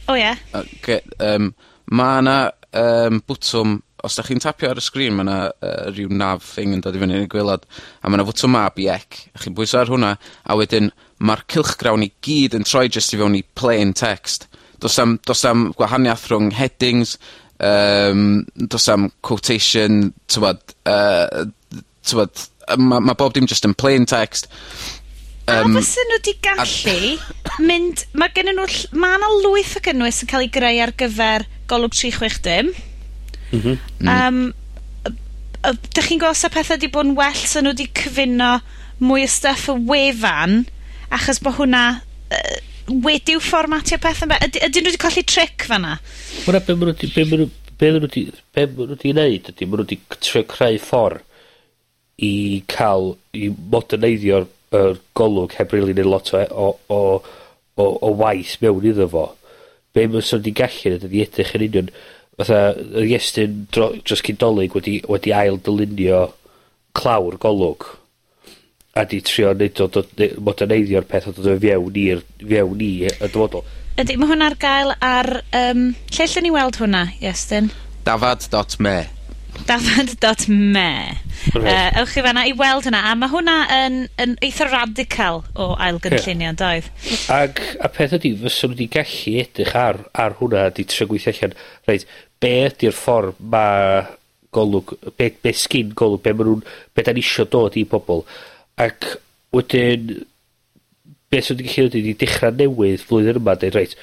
[0.09, 0.33] O ie.
[0.57, 1.51] Oce, yym,
[1.93, 2.39] ma' 'na
[2.73, 6.75] yym bwtwm os da chi'n tapio ar y sgrin ma' 'na uh, rhyw naf thing
[6.77, 7.67] yn dod i fyny yn y gwylod,
[8.03, 9.23] a ma' 'na fwtwm a biec.
[9.35, 10.15] A chi'n bwyso ar hwnna,
[10.47, 14.49] a wedyn mae'r cylchgrawn i gyd yn troi jyst i fewn i plain text.
[14.81, 17.17] Does am, do's am gwahaniaeth rhwng headings
[17.65, 21.47] um, does am quotation t'mod uh,
[22.05, 22.43] t'mod
[22.77, 24.51] mae ma' bob dim jyst yn plain text.
[25.47, 29.83] Um, A fysen nhw 'di gallu mynd mae gen nhw, ll- ma' 'na lwyth o
[29.87, 32.73] gynnwys yn cael ei greu ar gyfer Golwg tri chwech dim.
[33.53, 33.77] Mm -hmm.
[34.13, 34.55] um,
[35.67, 38.61] Dych chi'n gweld sa pethau wedi bod yn well sa nhw wedi cyfuno
[39.03, 40.65] mwy o stuff y wefan
[41.11, 41.83] achos bod hwnna
[42.31, 42.57] uh,
[43.07, 45.97] wedi'w fformatio pethau yd, ydyn nhw wedi colli tric fanna
[46.45, 47.49] hwnna be maen nhw wedi be maen nhw
[48.95, 51.25] wedi wneud ydy maen nhw wedi trio creu ffordd
[52.17, 57.01] i cael i moderneiddio'r er golwg heb rili neud lot o, o, o,
[57.77, 59.27] o, o waith mewn iddo fo.
[59.95, 61.91] Be maen nhw wedi gallu ydy edrych yn union
[62.37, 66.27] fatha y Iestyn dro, dros Nadolig wedi, wedi ail dylunio
[66.97, 67.89] clawr golwg.
[68.97, 69.89] A di trio neud o,
[70.41, 73.67] moderneiddio'r peth o dod o fiewn i'r fiewn i y dyfodol.
[74.01, 75.29] Ydy, mae hwnna ar gael ar...
[75.57, 77.71] Um, lle lle ni weld hwnna, Iestyn?
[78.05, 78.97] Dafad.me
[79.65, 80.91] Dafad.me
[81.57, 85.71] uh, Ewch chi fanna i weld hwnna A mae hwnna yn, yn eitha radical o
[85.81, 86.59] ailgynllunio, yeah.
[86.61, 86.91] doedd
[87.33, 91.57] Ag, a peth ydy, fyswn wedi gallu edrych ar, ar hwnna Di trio gweithio allan
[91.89, 92.07] Reit,
[92.43, 94.13] be' ydy'r ffordd ma'
[94.57, 98.25] golwg, be' be' sgyn golwg be' ma' nhw'n, be' 'dan ni isio dod i bobl.
[98.77, 99.17] ac
[99.57, 100.11] wedyn
[101.33, 103.97] be' sydd i'n gellu neud ydi dechra newydd flwyddyn yma dweud, reit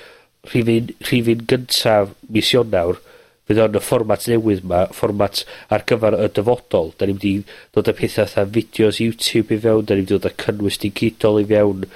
[0.49, 2.99] rhif un gyntaf mis Ionawr
[3.47, 5.43] fydd o'n y fformat newydd 'ma, fformat
[5.75, 6.91] ar gyfer y dyfodol.
[6.97, 7.33] Da ni wedi
[7.75, 11.41] dod â pethau 'tha fideos YouTube i fewn, da ni mynd dod â cynnwys digidol
[11.41, 11.87] i fewn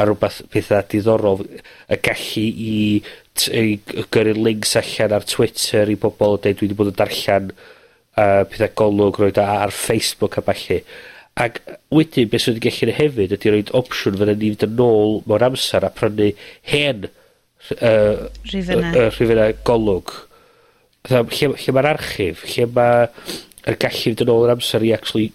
[0.00, 1.44] a rhywbeth pethau diddorol,
[1.92, 2.76] y gallu i
[3.36, 3.76] t- i
[4.14, 8.72] gyrru links allan ar Twitter i bobl dweud dwi wedi bod yn darllen uh, pethau
[8.80, 10.80] golwg roed o ar Facebook a falle.
[11.40, 11.60] Ac
[11.94, 15.20] wedyn beth sydd wedi gallu neu' hefyd ydy roed opsiwn fydda ni fynd yn ôl
[15.28, 16.32] mewn amser a prynu
[16.72, 18.96] hen uh, Rhifynnau.
[18.96, 20.14] ...yy rhifynnau golwg.
[21.08, 25.30] Fatha lle, lle mae'r archif, lle mae'r gallu fynd yn ôl yr amser i actually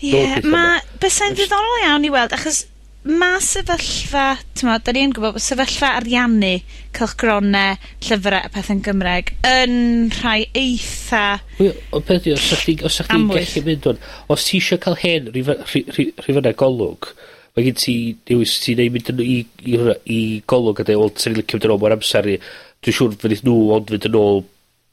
[0.00, 0.52] Ie, ma'...
[0.54, 2.62] mae bysau'n ddiddorol iawn i weld, achos
[3.08, 6.52] mae sefyllfa, ti'n 'dan ni yn gwbo sefyllfa ariannu
[6.96, 9.74] cylchgronau, llyfrau a pethau'n Gymreg yn
[10.18, 11.40] rhai eitha...
[11.60, 14.60] Wel, O peth yw os ydych chdi, os 'sach chdi'n gallu mynd o'n, os ti
[14.60, 17.12] eisiau cael hen rhif golwg,
[17.56, 17.96] mae gen ti
[18.28, 21.56] dewis ti'n neud mynd yn i i hwnna, i golwg a dweud, wel ti'n licio
[21.56, 22.36] mynd yn ôl mewn amser i,
[22.84, 24.44] dwi'n siŵr fydd nhw ond fynd yn ôl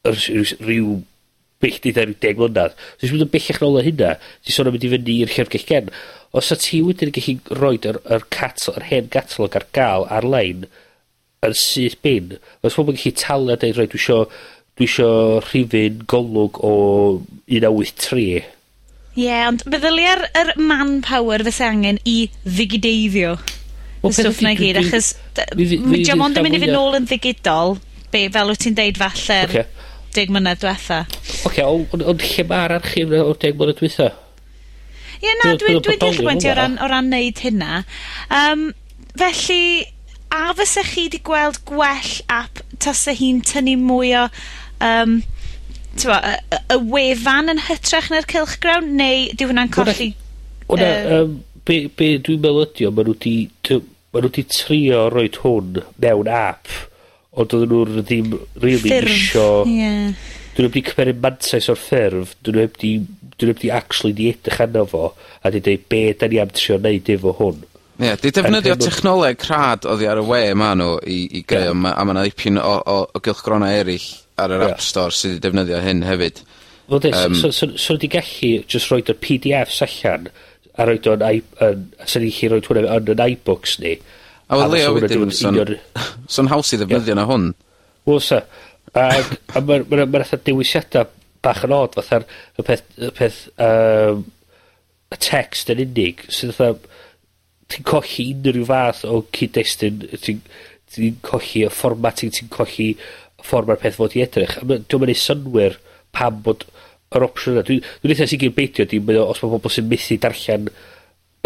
[0.08, 0.24] yr
[0.64, 0.96] rhyw
[1.64, 2.76] byth 'di deud ryw deg mlynedd.
[2.98, 4.12] So ti'n mynd yn bellach nôl o hynna,
[4.46, 5.94] ti'n sôn am mynd i fyny i'r llyfrgell gen.
[6.38, 10.06] Os o't ti wedyn yn gallu rhoi yr yr cat- yr hen gatalog ar gael
[10.14, 10.68] ar-lein
[11.46, 14.20] yn syth bin, os pobl yn gallu talu a dweud, reit dwi isio
[14.78, 15.10] dwi isio
[15.46, 16.74] rhifyn golwg o
[17.18, 18.28] un naw wyth tri.
[19.18, 23.38] Ie, ond meddylia'r yr manpower fysa angen i ddigideiddio
[24.06, 27.10] y stwff na i gyd, achos 'di o'm ond yn mynd i fynd nôl yn
[27.10, 27.80] ddigidol,
[28.14, 29.42] be, fel wyt ti'n deud falle...
[29.50, 29.66] Okay
[30.16, 31.04] deg mlynedd diwetha.
[31.08, 34.10] Oce, okay, ond lle mae'r archif o'r deg mlynedd diwetha?
[35.18, 37.82] Ie, na, dwi'n dwi ddech bwynt o ran, o ran neud hynna.
[38.34, 38.68] Um,
[39.18, 39.88] felly,
[40.34, 44.28] a fysa chi wedi gweld gwell app tasa hi'n tynnu mwy o
[44.86, 45.20] um,
[45.98, 50.12] tywa, y, y wefan yn hytrach na'r cilchgrawn, neu di hwnna'n colli...
[50.68, 55.28] Wna, uh, um, be, be dwi'n meddwl ydi o, maen nhw wedi ma trio roi
[55.42, 56.70] hwn mewn app
[57.38, 59.48] Ond oedden nhw ddim really ffurf, isio...
[59.70, 60.12] Yeah.
[60.58, 62.94] Dyn nhw wedi cymeru mantais o'r ffurf, dyn nhw wedi,
[63.38, 65.12] dyn nhw wedi actually di edrych arno fo,
[65.46, 67.66] a di dweud be da ni am trio neud efo hwn.
[67.98, 71.72] Ie, yeah, di defnyddio technoleg rhad oddi ar y we ma nhw i, i greu,
[71.72, 71.94] yeah.
[71.94, 74.74] a mae yna ddipyn o, o, o gylchgrona eraill ar yr yeah.
[74.74, 76.44] App Store sydd wedi defnyddio hyn hefyd.
[76.88, 80.30] Wel, um, so, so, so, so gallu just roed o'r PDFs allan,
[80.78, 81.32] a roed o'n, a
[82.06, 83.98] sy'n gallu roed hwnna yn yn iBooks ni,
[84.48, 85.78] A wel Leo wedyn, yn
[86.34, 87.50] so'n haws i ddefnyddio na hwn.
[88.08, 88.42] Wel, sa.
[88.98, 91.10] Ac, a mae'r ma, ma, ma dewisiadau
[91.44, 92.26] bach yn od, fatha'r
[92.58, 94.24] y peth, y peth um,
[95.14, 96.96] y text yn unig, sydd fatha,
[97.72, 100.42] ti'n colli unrhyw fath o cyd-destun, ti'n
[100.94, 104.58] ti colli y formatting, ti'n colli y ffordd mae'r peth fod i edrych.
[104.64, 105.76] Dwi'n mynd i synwyr
[106.16, 106.64] pam bod
[107.16, 107.66] yr opsiwn yna.
[107.68, 110.72] Dwi'n dwi eitha sicr beidio, di, os mae pobl sy'n methu darllen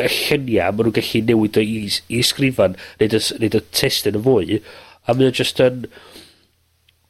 [0.06, 3.58] y lluniau maen nhw'n gallu newid o i, s- i sgrifan, neud y, s- neud
[3.60, 4.62] y testun yn fwy,
[5.08, 5.86] a mae o just yn,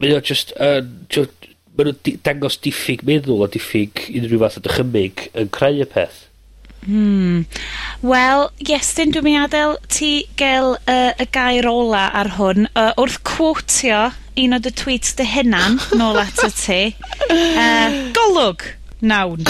[0.01, 1.34] mae o just yn, t'od,
[1.77, 5.88] ma' nhw'n di- dangos diffyg meddwl a diffyg unrhyw fath o dychymyg yn creu y
[5.93, 6.25] peth.
[6.82, 7.43] Hmm.
[8.01, 10.08] Wel, Iestyn, dwi'n mynd adael ti
[10.39, 12.65] gael uh, y gair ola ar hwn.
[12.73, 14.08] Uh, wrth quotio
[14.41, 16.80] un o dy tweets dy hunan, nôl at y ti.
[17.30, 18.65] Uh, golwg,
[19.06, 19.45] nawn.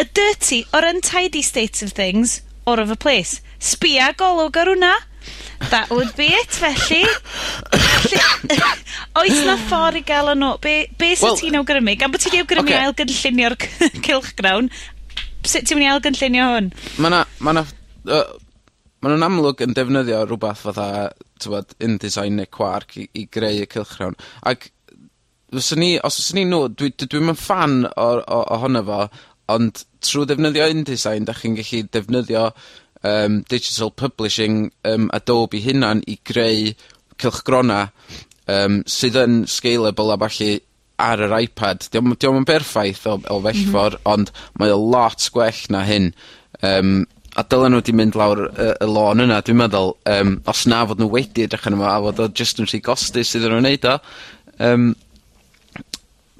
[0.00, 3.40] A dirty, or untidy state of things, all over the place.
[3.60, 4.92] Sbia golwg ar hwnna.
[5.70, 7.04] That would be it felly.
[9.20, 12.32] Oes 'na ffordd i ga'l o Be, be' be' sa ti'n awgrymu gan bo' ti
[12.32, 13.54] 'di awgrymu ailgynllunio'r
[14.06, 14.72] cylchgrawn,
[15.44, 16.72] sut ti'n mynd i ailgynllunio hwn?
[16.98, 17.62] Mae 'na ma' 'na
[18.10, 18.24] yy
[19.02, 20.88] ma' nw'n amlwg yn defnyddio rhywbeth fatha
[21.42, 24.68] t'mod InDesign neu Quark i i greu y cylchgrawn, ac
[25.52, 29.00] fyswn ni, os fyswn i nw dwi dwi dwi'm fan ffan o'r o ohono fo,
[29.54, 36.18] ond trwy ddefnyddio InDesign da chi'n gallu defnyddio um, digital publishing um, Adobe hunan i
[36.28, 36.74] greu
[37.22, 37.86] cylchgrona
[38.50, 40.52] um, sydd yn scalable a falle
[41.02, 41.88] ar yr iPad.
[41.90, 43.72] Diolch o'm 'di yn berffaith o o bell mhm.
[43.72, 46.12] ffor, ond mae o lot gwell na hyn,
[46.62, 50.66] Um, a dylen nhw wedi mynd lawr y y lôn yna dwi'n meddwl, um, os
[50.70, 53.54] na fod nhw wedi edrych yn yma, a fod o just yn rhy gostus iddyn
[53.56, 53.94] nhw'n neud o.
[54.68, 54.92] um,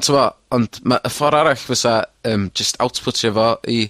[0.04, 3.84] t'mo', ond ma' y ffor arall fysa um, just outputio fo i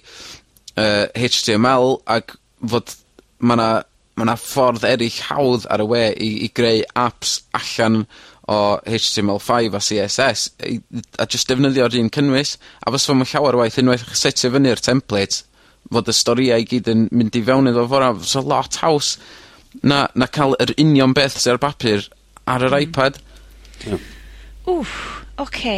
[0.77, 2.35] uh, HTML Tee ag
[2.73, 2.95] fod
[3.39, 3.69] ma' 'na
[4.17, 8.03] ma' 'na ffordd eryll hawdd ar y we i i greu apps allan
[8.51, 10.77] o HTML5 a CSS i
[11.19, 15.43] a just defnyddio'r un cynnwys, a fysa fo'm yn llawer waith unwaith setio fyny'r template
[15.93, 18.11] fod y storiau i gyd yn mynd i fewn iddo fo fora.
[18.19, 19.15] Fysa lot haws
[19.81, 22.05] na na cael yr union beth sy ar bapur
[22.45, 22.87] ar yr mm.
[22.87, 23.19] iPad.
[24.67, 24.95] Wff,
[25.41, 25.77] oce.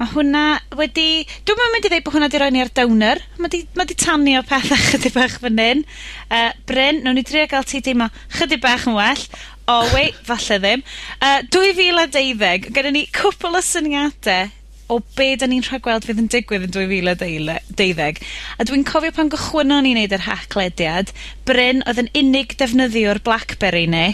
[0.00, 0.42] Mae hwnna
[0.78, 1.22] wedi...
[1.46, 3.22] Dwi'n meddwl mynd i ddeud bod hwnna wedi rhoi ni ar downer.
[3.38, 5.84] Mae 'di, ma' 'di tanio petha chydig bach fan hyn.
[6.26, 9.24] Uh, Bryn, nawn ni drio gael ti deimlo chydig bach yn well.
[9.70, 10.82] O wei, falle ddim.
[11.20, 14.50] Uh, 2012, gyda ni cwpl o syniadau
[14.94, 18.20] o be' 'dyn ni'n rhagweld fydd yn digwydd yn 2012.
[18.58, 21.12] a dwi'n cofio pan gychwynon ni neud yr hachlediad,
[21.48, 24.06] Bryn oedd yn unig defnyddiwr Blackberry ni,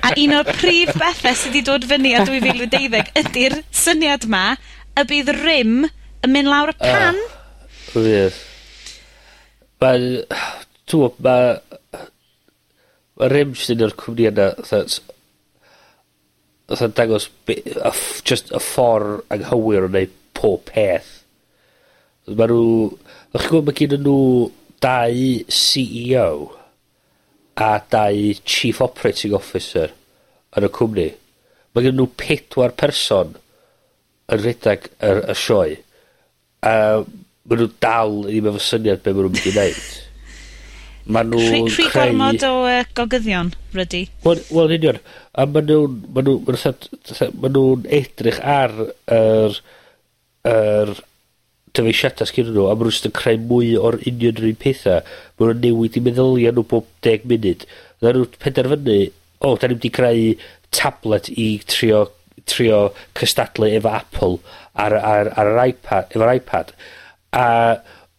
[0.00, 3.60] a un o'r prif bethau sydd wedi dod fyny ar dwy fil a deuddeg ydi'r
[3.84, 4.44] syniad 'ma
[4.96, 7.18] y bydd rym yn mynd lawr y pan.
[7.94, 8.36] O, wir.
[9.82, 10.06] Ma'n
[11.24, 11.26] mae...
[11.26, 12.12] Mae
[13.16, 14.82] ma' rym jyst un o'r cwmni yna, fatha
[16.68, 21.12] fatha e dangos be, y ff, just y ffordd anghywir o wneud pob peth.
[22.26, 22.62] Mae nhw...
[23.36, 24.20] Ych chi'n gwybod, mae gen nhw
[24.82, 26.30] dau CEO
[27.56, 29.92] a dau Chief Operating Officer
[30.56, 31.06] yn y cwmni.
[31.74, 33.36] Mae gen nhw pedwar person
[34.32, 35.78] yn rhedeg y, y sioe.
[36.66, 36.74] A
[37.46, 39.86] maen nhw dal i ddim efo syniad be maen nhw'n mynd i wneud.
[41.06, 41.66] Ma nhw...
[41.70, 44.06] Rhi gormod o uh, gogyddion, rydy.
[44.24, 45.00] Wel, wel union.
[45.38, 45.98] A ma nhw'n...
[46.14, 47.66] Ma nhw'n ma nhw, ma nhw
[48.00, 48.74] edrych ar
[49.18, 49.60] yr...
[50.50, 50.96] yr
[51.76, 55.00] dyfeisiadau sgyn nhw, a ma nhw'n creu mwy o'r union rhywun pethau.
[55.36, 57.66] Ma nhw'n newid i meddyliau nhw bob 10 munud.
[58.00, 59.00] Dda nhw'n penderfynu,
[59.38, 60.30] o, oh, da ni wedi creu
[60.74, 62.06] tablet i trio
[62.46, 64.38] trio cystadlu efo Apple
[64.74, 66.72] ar, ar, ar yr iPad, efo'r iPad.
[67.36, 67.46] A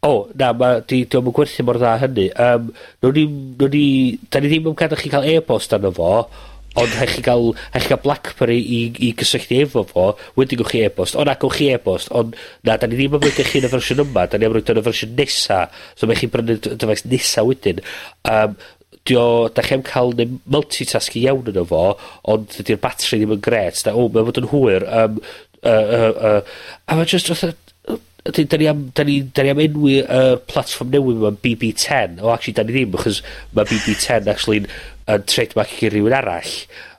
[0.05, 2.27] O, na, ma, di, di o'm yn gwerthu mor dda hynny.
[2.37, 2.69] Um,
[3.01, 3.23] newn ni,
[3.57, 3.87] newn ni,
[4.29, 6.11] da ni ddim yn cadw chi cael e-bost arno fo,
[6.77, 10.05] ond rhai' chi ga'l, rhai' chi ga'l BlackBerry i, i gysylltu efo fo,
[10.37, 13.25] wedyn gewch chi e-bost, o na, gewch chi e-bost, ond na, da ni ddim yn
[13.25, 15.63] mynd i chi yn y fersiwn yma, da ni am roed yn y fersiwn nesa,
[15.97, 17.81] so mae chi'n brynu dy- dyfais nesa wedyn.
[18.29, 18.53] Um,
[19.07, 21.83] 'di o, 'dach chi 'im ca'l nem multitasking iawn yno fo,
[22.29, 25.21] ond dydy'r batri ddim yn gret, da, o, mae'n fod yn hwyr, Um,
[25.65, 26.41] uh, uh, uh,
[26.85, 27.55] a ma' just, fatha
[28.29, 31.39] ydy, da ni am, da ni, da ni am enwi y uh, platform newydd yma'n
[31.43, 32.19] BB10.
[32.23, 33.23] O, actually, da ni ddim, achos
[33.55, 34.69] mae BB10 actually yn,
[35.13, 36.53] yn trademark i rhywun arall.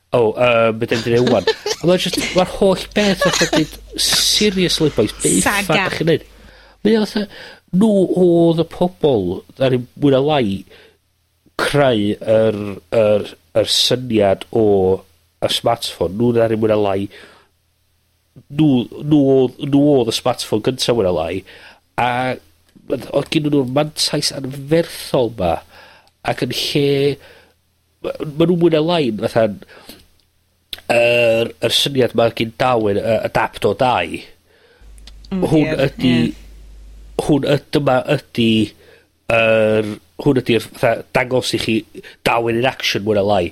[0.09, 1.49] O, oh, uh, beth ydyn ni wan.
[1.79, 6.27] A mae'n just, mae'r holl beth oedd dweud, seriously boys, beth ffad da chi'n neud?
[6.87, 7.17] Mae oedd,
[7.77, 7.91] nhw
[8.25, 9.27] oedd y pobol,
[9.59, 10.63] da ni mwyn a lai,
[11.59, 12.59] creu yr,
[12.95, 13.27] yr,
[13.59, 14.65] yr syniad o
[15.45, 17.11] y smartphone, nhw'n ar ei mwyn a lai,
[18.49, 18.71] nhw,
[19.03, 19.23] nhw,
[19.65, 21.33] nhw oedd y smartphone gyntaf mwy lai,
[22.01, 22.11] a
[22.89, 25.57] oedd gen nhw'r mantais anferthol ma,
[26.29, 26.89] ac yn lle,
[28.05, 29.61] ma nhw mwy na lai, fatha'n,
[30.89, 34.19] yr, yr syniad mae gen Dawyn uh, adapt o dau.
[35.31, 36.13] Mm, hwn yeah, ydy...
[36.19, 36.45] Yeah.
[37.19, 38.53] Hwn y, dyma ydy...
[39.29, 39.89] Er,
[40.23, 40.65] hwn ydy'r
[41.15, 41.75] dangos i chi
[42.27, 43.43] Dawyn in action mwyn a lai.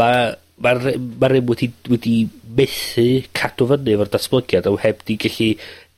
[0.00, 0.30] Mae
[0.64, 2.14] mae'r ma un wedi, wedi
[2.56, 5.50] methu cadw fyny efo'r datblygiad a heb di gallu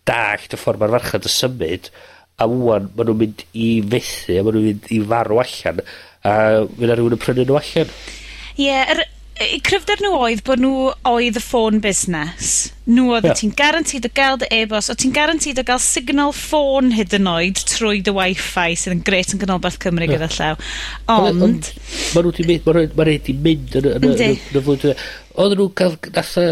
[0.09, 1.91] dallt y ffordd mae'r farchad y symud
[2.43, 5.83] a wwan maen nhw'n mynd i fethu a maen nhw'n mynd i farw allan
[6.23, 6.35] a
[6.77, 7.91] fydd rhywun yn prynu nhw allan.
[8.53, 9.03] Ie, yeah, yr,
[9.43, 12.53] eu cryfder nhw oedd bod nhw oedd y ffôn busnes.
[12.87, 13.39] Nhw oedd yeah.
[13.39, 17.31] ti'n garantid o gael dy e-bost, o ti'n garantid o gael signal ffôn hyd yn
[17.31, 20.15] oed trwy dy wifi sydd yn gret yn Ganolbarth Cymru yeah.
[20.17, 20.61] gyda llaw.
[21.17, 21.73] Ond...
[22.13, 25.05] Mae nhw wedi mynd, mae nhw wedi mynd yn y flwyddyn.
[25.37, 26.49] Oedden nhw cael nath y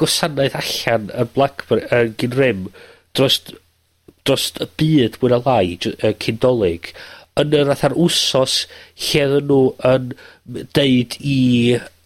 [0.00, 2.68] gwasanaeth allan yn Blackberry, yn Gynrym,
[3.16, 3.40] dros,
[4.24, 6.92] dros y byd mwy na lai, uh, cyn dolyg
[7.38, 8.64] yn yr atha'r wsos
[8.98, 10.12] lle odden nhw yn
[10.74, 11.36] deud i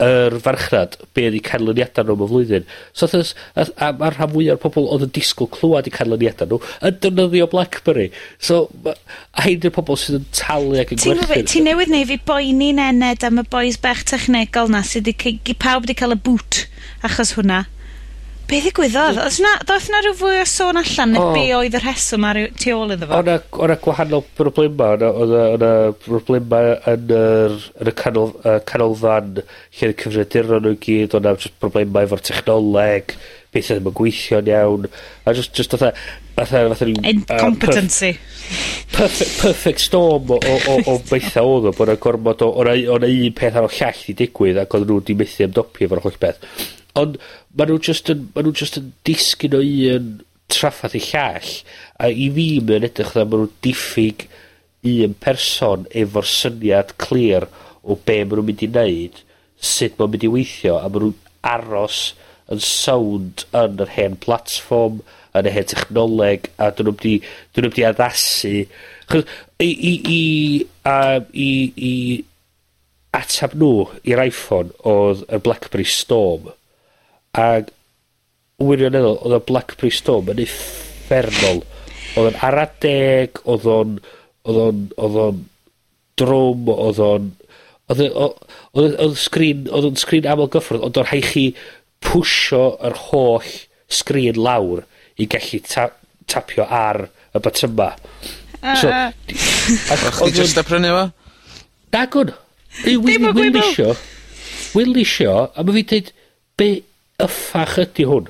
[0.04, 2.66] yr farchnad be' odd canlyniadau nhw am y flwyddyn.
[2.92, 6.50] So thys, a, a mae'r rhan fwyaf o'r pobol oedd yn disgwyl clywed i canlyniadau
[6.50, 6.60] nhw
[6.90, 8.10] yn defnyddio BlackBerry.
[8.38, 8.96] So ma'
[9.32, 11.14] a hyn 'di'r pobol sydd yn talu ac yn gwerthu...
[11.14, 14.84] Ti'n gwbo be' ti newydd neu' fi boeni'n ened am y boes bach technegol 'na
[14.86, 16.66] sydd wedi pawb wedi cael y boot
[17.04, 17.64] achos hwnna.
[18.44, 19.18] Be ddigwyddodd?
[19.24, 22.40] Oes na, doedd na rhyw fwy o sôn allan, neu be oedd y rheswm ar
[22.60, 23.20] tu ôl iddo fo?
[23.22, 25.70] O'na, ona gwahanol broblema, o'na, o'na
[26.04, 26.60] broblema
[26.92, 32.24] yn yr, yn y canol, uh, canolfan lle yn cyfrifiaduron nhw gyd, o'na broblema efo'r
[32.28, 33.16] technoleg,
[33.54, 34.86] beth ddim yn gweithio'n iawn,
[35.24, 35.94] a just, just fatha,
[36.36, 37.00] fatha, fatha rhyw...
[37.14, 38.12] Incompetency.
[38.12, 42.52] Uh, perfect, perfect storm o, o, o, o bethau oedd o, bod yna gormod o,
[42.60, 46.04] o'na un peth ar o llall i digwydd ac oedd nhw wedi methu ymdopi efo'r
[46.04, 46.44] holl beth.
[46.94, 47.16] Ond,
[47.54, 50.08] ma' nhw just yn, ma' nhw just yn disgyn o un
[50.52, 51.50] traffath i llall,
[52.02, 54.26] a i fi mae'n edrych dda ma' nhw'n diffyg
[54.94, 57.46] un person efo'r syniad clir
[57.82, 59.22] o be ma' nhw'n mynd i wneud
[59.64, 61.16] sut ma'n mynd i weithio, a ma' nhw'n
[61.54, 62.00] aros
[62.52, 65.00] yn sound yn yr hen platform,
[65.34, 67.14] yn y hen technoleg, a dyn nhw'n di,
[67.54, 68.54] dyn nhw di addasu.
[69.10, 69.30] Chos,
[69.62, 70.20] i, i, i,
[70.90, 70.98] a,
[71.32, 71.94] i, i
[73.16, 76.52] atab nhw i'r iPhone oedd y BlackBerry Storm,
[77.40, 77.70] Ag
[78.62, 81.64] wirioneddol oedd y BlackBerry Storm yn effernol
[82.14, 83.96] oedd o'n ara deg, odd o'n,
[84.46, 85.40] oedd o'n, oedd o'n
[86.20, 87.30] drwm, oedd o'n,
[87.90, 91.44] oedd o'n sgrin, oedd o'n sgrin aml gyffrodd, ond o'n rhaid chi
[92.04, 93.50] pwysio yr holl
[93.90, 94.84] sgrin lawr
[95.18, 95.88] i gallu ta
[96.30, 97.90] tapio ar y batyma.
[98.80, 101.04] So, O'ch chi just a prynu fo?
[101.94, 102.32] Nagwn.
[102.84, 103.94] Wil isio.
[104.74, 105.34] Wil isio.
[105.54, 106.12] A mae fi dweud,
[106.58, 106.68] be
[107.22, 108.28] yffach ydy hwn.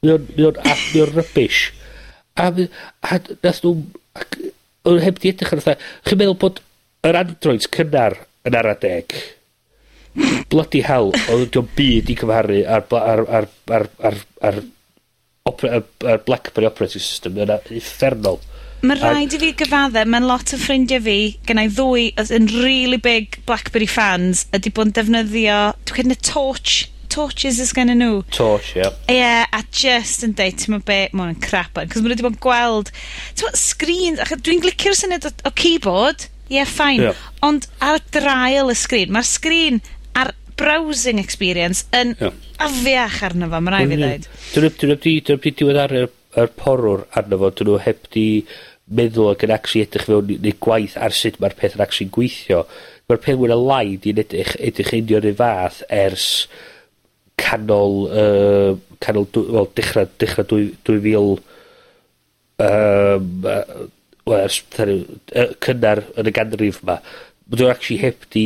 [0.00, 1.60] Mae o'n, mae o'n, mae o'n rybys.
[2.40, 3.74] A, a nath nhw,
[4.16, 4.38] ac,
[4.88, 6.62] o'n heb di edrych yn fatha, chi'n meddwl bod
[7.06, 8.16] yr androids cynnar
[8.48, 9.16] yn ara deg.
[10.50, 14.62] Bloody hell, oedd o'n byd i cymharu ar, ar, ar, ar, ar, ar,
[15.50, 18.40] opera, ar BlackBerry operating system Yna, uffernol.
[18.80, 22.96] Mae rhaid i fi gyfadde, mae'n lot o ffrindiau fi, gen i ddwy yn really
[22.96, 25.58] big BlackBerry fans, ydy bod yn defnyddio,
[25.90, 26.78] dwi'n cael torch
[27.12, 28.20] torches is gen nhw.
[28.34, 28.82] Torch, ie.
[28.82, 28.98] Yeah.
[29.06, 32.16] Ie, yeah, a just yn deud, ti'n be, mae hwnna'n crap yn, cos maen nhw
[32.16, 32.92] wedi bod yn gweld,
[33.34, 37.24] ti'n bod, screen, dwi'n glicio'r syniad o, o keyboard, ie, yeah, ffain, yeah.
[37.46, 39.82] ond ar drael y sgrin, mae'r sgrin
[40.18, 42.34] ar browsing experience yn yeah.
[42.62, 44.74] afiach arno fo, mae'n rhaid fi ddeud.
[44.80, 44.96] Dwi'n
[45.36, 48.26] wedi diweddaru'r yr porwr arno fo, dyn nhw heb di
[48.90, 52.64] meddwl ac yn actually edrych fewn neu gwaith ar sut mae'r peth yn actually gweithio.
[53.08, 56.26] Mae'r peth mwyn y lai di'n edrych, edrych union y fath ers
[57.40, 61.32] canol uh, canol dw- wel dechrau dechra dwy dwy fil
[62.60, 63.88] yym yy
[64.28, 67.00] wel ers fatha ryw cynnar yn y ganrif yma.
[67.50, 68.44] Mae nhw'n actually heb 'di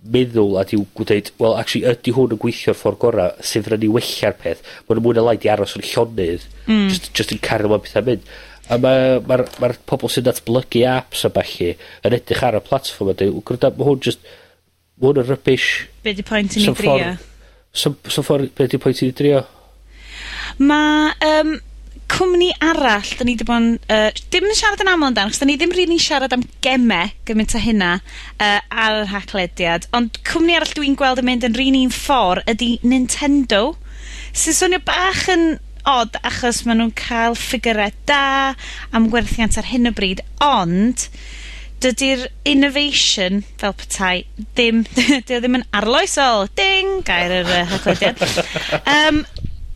[0.00, 3.86] meddwl a diw w- deud wel actually ydy hwn yn gweithio'r ffordd gorau sydd yn
[3.86, 4.62] i wella'r peth.
[4.86, 6.46] Mae nhw'n mwyn y lai 'di aros yn llonydd...
[6.66, 6.86] mm.
[6.88, 8.28] just, just yn cario mlaen pethau mynd.
[8.70, 12.62] A mae'r ma' ma, ma pobl sy'n datblygu apps a ballu yn edrych ar y
[12.64, 14.24] platform a deud gwrdd, mae hwn just,
[14.96, 15.68] mae hwn yn rybys.
[16.06, 17.12] Be' 'di pwynt i ni drio?
[17.72, 19.44] So, so ffordd, beth 'di pwynt i drio?
[20.58, 21.52] Mae um,
[22.10, 25.40] cwmni arall da ni wedi bod yn Uh, dim yn siarad yn aml amdan, 'chos
[25.42, 29.86] da ni ddim rili'n siarad am gemau gymaint â hynna uh, ar yr haclediad.
[29.96, 33.62] ond cwmni arall dwi'n gweld yn mynd yn rhan un ffordd ydy Nintendo,
[34.34, 38.54] sy'n swnio bach yn od achos maen nhw'n cael ffigurau da
[38.94, 41.06] am gwerthiant ar hyn o bryd, ond
[41.80, 46.48] dydy'r innovation, fel petai, ddim, dydi o ddim yn arloesol.
[46.58, 47.00] Ding!
[47.08, 48.24] Gair yr uh, haglediad.
[48.84, 49.22] um,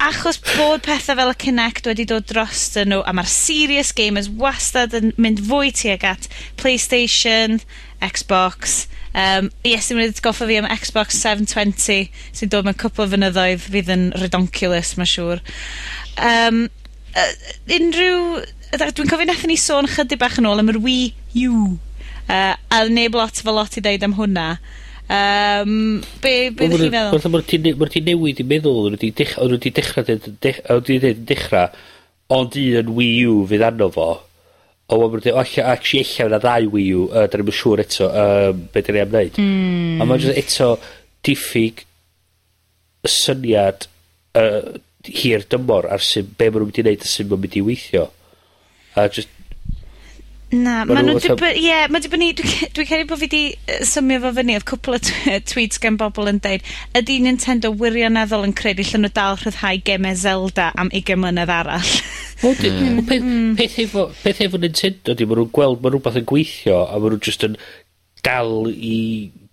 [0.04, 4.28] achos bod pethau fel y Kinect wedi dod dros dyn nhw, a mae'r serious gamers
[4.40, 6.28] wastad yn mynd fwy tuag at
[6.60, 7.62] PlayStation,
[8.04, 13.12] Xbox, Um, yes, dwi'n wedi goffa fi am Xbox 720 sy'n dod mewn cwpl o
[13.12, 15.42] fynyddoedd fydd yn redonculous, mae'n siŵr.
[16.18, 16.64] Um,
[17.14, 17.30] uh,
[17.78, 18.42] unrhyw...
[18.74, 21.12] Dwi'n cofio nethon ni sôn chydig bach yn ôl am yr Wii
[21.46, 21.76] U
[22.24, 24.48] Uh, a neb lot fel lot i ddeud am hwnna.
[25.04, 27.18] Um, be' be' ddech chi'n meddwl?
[27.18, 27.42] Fatha ma'
[27.92, 31.68] ti newid i meddwl o'n wedi dechrau, dech- wedi dechrau, 'di
[32.32, 34.06] ond un Wii U fydd anno fo.
[34.88, 37.44] O, mae'n dweud, nw'n deu' o ella actually ella 'na ddau Wii U uh, 'dyn
[37.44, 39.40] ni'm siŵr eto um, be' 'dyn ni am neud.
[39.40, 40.00] Hmm.
[40.00, 40.70] A mae'n jyst eto
[41.24, 41.84] diffyg
[43.04, 43.88] y syniad
[44.40, 47.60] uh, hir dymor ar sy'n be' mae'n nw mynd i wneud a sy'n ma'n mynd
[47.60, 48.08] i weithio.
[48.96, 49.28] A just,
[50.54, 54.20] Na, ma' nhw'n dib- ie, ma'n dibynnu, dwi dwi credu bod fi wedi yy symio
[54.22, 56.66] fo fyny, Oedd cwpl o tw- tweets gen bobl yn deud
[57.00, 61.94] ydy Nintendo wirioneddol yn credu lle nhw dal rhyddhau gemau Zelda am ugain mlynedd arall?
[62.44, 63.00] Wedyn, mm.
[63.08, 67.00] peth, peth efo, peth efo Nintendo di, ma' nhw'n gweld ma' rhywbeth yn gweithio, a
[67.00, 67.58] ma' nhw'n just yn
[68.24, 68.96] dal i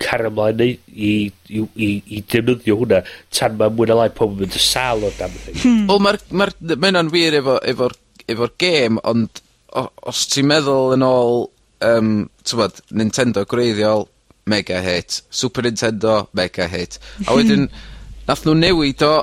[0.01, 1.13] cario ymlaen i, i,
[1.51, 3.01] i, i, i defnyddio hwnna
[3.35, 5.57] tan mae mwy na lai pobl yn mynd y sal o'r damn thing.
[5.63, 5.87] Hmm.
[5.89, 7.97] Wel, mae'r, ma, mae hynna'n wir efo, efo'r,
[8.31, 9.41] efo gêm, ond
[9.79, 11.45] o- os ti'n meddwl yn ôl
[11.87, 12.11] um,
[12.57, 14.07] bod, Nintendo gwreiddiol,
[14.51, 15.21] mega hit.
[15.29, 16.97] Super Nintendo mega hit.
[17.27, 17.67] A wedyn
[18.27, 19.13] nath nhw newid o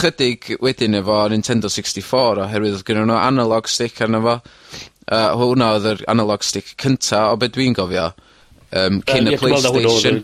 [0.00, 4.36] chydig wedyn efo Nintendo sixty four oherwydd oedd gen nhw analog stick arno fo.
[5.12, 8.08] uh, hwnna oedd yr analog stick cynta o beth dwi'n gofio,
[8.74, 10.22] um, cyn y Play Station.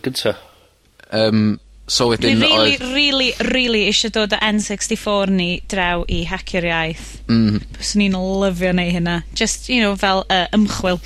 [1.13, 1.43] Yym
[1.87, 2.83] So wedyn Dwi rili, oedd...
[2.93, 7.09] really, really eisiau dod o N64 ni draw i hacio'r iaith.
[7.27, 7.59] Mm.
[7.75, 9.17] Byswn ni'n lyfio neu hynna.
[9.35, 11.01] Just, you know, fel uh, ymchwil.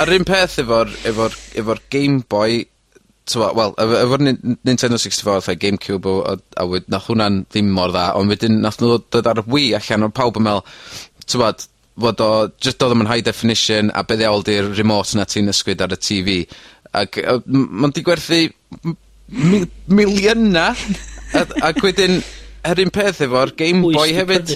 [0.00, 2.66] A'r un peth efo'r efo, efo Game Boy,
[3.32, 8.36] wel, efo'r Nintendo 64, like Gamecube, o, a, a nath hwnna'n ddim mor dda, ond
[8.36, 10.80] wedyn nath nhw dod ar y Wii allan o'r pawb yn meddwl,
[11.24, 11.46] ti'n
[12.00, 15.52] fod o, just dod am yn high definition a beth ddiawl di'r remote na ti'n
[15.52, 16.42] ysgwyd ar y TV.
[17.00, 18.44] Ac mae'n di gwerthu
[19.30, 20.70] mi, miliyna.
[21.66, 22.20] ac wedyn,
[22.66, 24.54] yr un peth efo'r Game pwys Boy hefyd.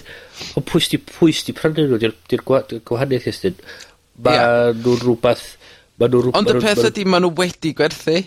[0.59, 3.59] O pwys di, pwys di prynu nhw, di'r gwahaniaeth ystyn.
[4.23, 4.71] Ma yeah.
[4.79, 5.47] nhw'n rhywbeth...
[6.01, 8.19] Ma nhw rhywbeth Ond y peth ydy, ma nhw wedi gwerthu.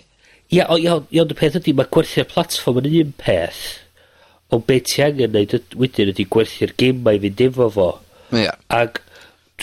[0.55, 3.65] Ia, ond y peth ydy, mae gwerthu'r platform yn un peth.
[4.55, 7.89] Ond be ti angen neud wedyn ydy gwerthu'r gemau fynd efo fo.
[8.35, 8.53] Ia.
[8.71, 9.01] Ac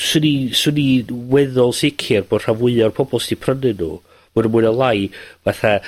[0.01, 0.89] swn i, swn i
[1.33, 3.91] weddol sicr bod rhan fwyaf o'r pobol sydd sy'n prynu nhw,
[4.35, 5.07] maen nhw'n mwy o lai,
[5.47, 5.79] fatha,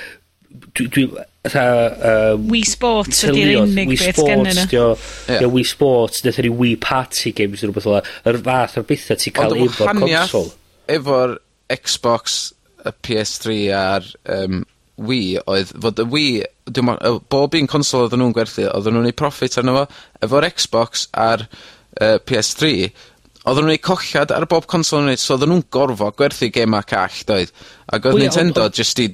[0.77, 1.05] dwi, dwi,
[1.47, 1.65] fatha...
[2.33, 4.85] Um, Wii Sports ydy'r unig beth gennyn nhw.
[5.33, 8.03] Ie, Wii Sports, neu ni Wii Party games neu rhywbeth ola.
[8.27, 10.49] Yr fath o'r bethau ti'n cael efo'r consol.
[10.97, 11.37] efo'r
[11.77, 12.39] Xbox,
[12.87, 14.63] y PS3 a'r um,
[15.07, 16.37] Wii oedd fod y Wii,
[16.73, 19.83] dim ond, bob un consol oedden nhw'n gwerthu, oedden nhw'n ei profit arno fo,
[20.25, 22.71] efo'r Xbox a'r uh, PS3,
[23.43, 26.81] oedden nhw'n ei collad ar bob consol nhw'n ei, so oedden nhw'n gorfod gwerthu gema
[26.87, 27.53] call, doedd.
[27.93, 29.11] Ac oedd Nintendo jyst i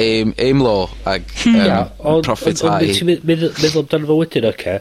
[0.00, 1.54] aim, aim low ag hmm.
[1.54, 2.92] um, yeah, on, profit on, high.
[2.92, 4.76] Ond meddwl amdano fo wedyn, oce,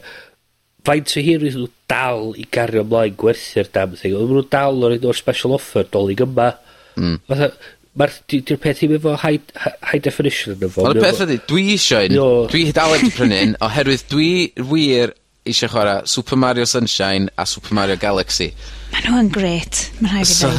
[0.85, 4.97] faint o hir nhw dal i gario ymlaen gwerthu'r dam thing, oedd nhw dal o'r
[4.99, 6.51] un o'r special offer dolig yma.
[6.95, 7.17] Hmm.
[7.17, 7.57] Mm.
[7.95, 9.39] Mae'r di'r peth i mi efo high,
[9.87, 10.83] high definition yn efo.
[10.83, 12.25] Ond y peth ydy, dwi isio un, no.
[12.51, 15.15] dwi dal wedi prynu un, oherwydd dwi wir
[15.47, 18.49] eisiau chwarae Super Mario Sunshine a Super Mario Galaxy.
[18.91, 20.51] Mae nhw yn gret, mae'n rhaid i so,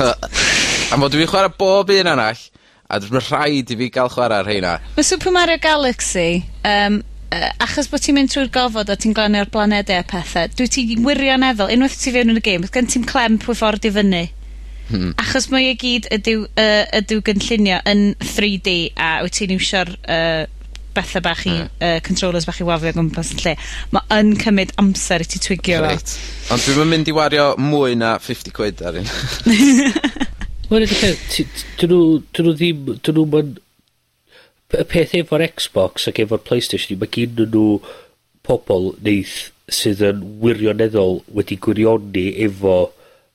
[0.94, 2.40] A mod dwi'n chwarae bob un arall,
[2.86, 4.78] A dwi'n rhaid i fi gael chwarae ar heina.
[4.96, 7.00] Mae Super Mario Galaxy um,
[7.34, 10.86] uh, achos bod ti'n mynd trwy'r gofod a ti'n glanio'r blanedau a pethau, dwi ti
[11.02, 14.24] wirioneddol, unwaith ti fewn yn y gêm, ma' gen ti'm clem pwy ffordd i fyny.
[14.86, 15.14] Hmm.
[15.18, 20.44] Achos mae e gyd ydyw uh, ydyw gynllunio yn 3D a wyt ti'n iwsio'r uh,
[20.96, 21.72] bethau bach i, mm.
[21.82, 23.56] uh, controllers bach i wafio gwmpas yn lle.
[23.92, 26.16] Mae yn cymryd amser i ti twigio fo.
[26.54, 29.10] Ond dwi'n mynd i wario mwy na 50 quid ar un.
[30.66, 31.36] Mae'n edrych peth,
[31.78, 33.54] dyn nhw ddim, dyn nhw ma'n...
[34.74, 37.78] Y peth efo'r Xbox ac efo'r PlayStation, mae gyn nhw
[38.46, 42.74] pobl neith sydd yn wirioneddol wedi gwirioni efo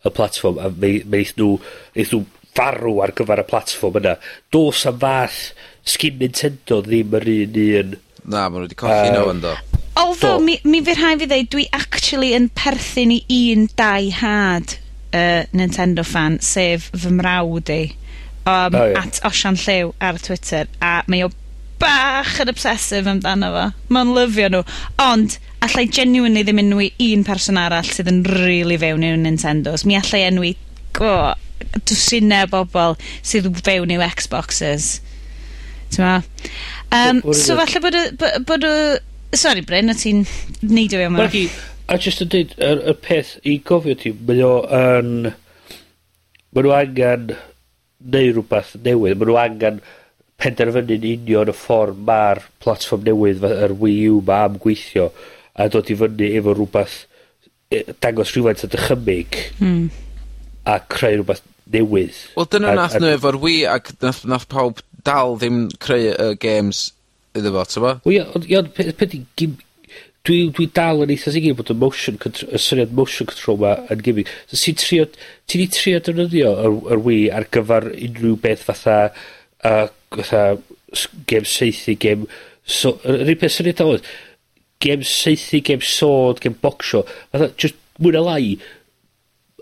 [0.03, 1.55] y platform a mae wneud nhw,
[1.95, 2.21] wneud nhw
[2.57, 4.17] farw ar gyfer y platform yna.
[4.51, 5.39] Dos am fath
[5.87, 7.97] skin Nintendo ddim yr un un...
[8.25, 9.55] Na, maen nhw wedi colli uh, nhw yn do.
[10.03, 13.23] Although, mi, mi fi rhaid fi ddeud, dwi actually yn perthyn i
[13.55, 14.81] un dau had
[15.13, 17.83] uh, Nintendo fan, sef fy mrawd i,
[18.45, 19.03] um, oh, yeah.
[19.03, 21.31] at Osian Lliw ar Twitter, a mae o
[21.81, 23.67] bach yn obsessive amdano fo.
[23.93, 24.63] Mae'n lyfio nhw.
[25.01, 29.85] Ond, allai genuinely ddim enwi un person arall sydd yn really fewn i'w Nintendos.
[29.87, 30.55] Mi allai enwi
[30.97, 31.15] go,
[31.89, 34.99] dwsinau bobl sydd fewn i'w Xboxes.
[35.91, 36.17] Ti'n ma?
[36.91, 38.05] Um, w, so, falle bod y...
[38.47, 38.75] Bod y
[39.31, 40.25] Sori, Bryn, o ti'n
[40.67, 41.23] neidio fi yma?
[41.23, 41.51] Wel,
[41.91, 45.31] a jyst yn dweud, y, y peth i gofio ti, mae o yn...
[46.51, 47.29] Mae nhw angen
[48.11, 49.19] neu rhywbeth newydd.
[49.19, 49.81] Mae nhw angen
[50.41, 55.11] penderfynu'n union y ffordd mae'r platform newydd yr Wii U ma am gweithio
[55.53, 56.97] a dod i fyny efo rhywbeth
[57.71, 59.89] e, dangos rhywfaint o dychymyg hmm.
[60.65, 62.23] a creu rhywbeth newydd.
[62.37, 66.33] Wel dyna nath nhw efo'r Wii ac nath, nath pawb dal ddim creu y uh,
[66.41, 66.89] games
[67.37, 67.93] iddo fo, ti'n bo?
[68.07, 68.17] Wel,
[68.49, 69.23] ia, ond peth i
[70.27, 73.71] dwi dwi dal yn eitha sicir bod y motion control, y syniad motion control 'ma
[73.93, 74.29] yn gimmick.
[74.51, 75.05] So ti'n trio,
[75.49, 78.97] ti 'di trio defnyddio yr y Wii ar gyfer unrhyw beth fatha
[79.65, 80.43] uh, fatha
[80.93, 82.27] s- gem seithi, gem
[82.65, 84.05] so- yr un peth syniad oedd
[84.81, 87.01] gem seithi, gem sod gem bocsio
[87.31, 88.45] fatha just mwy na lai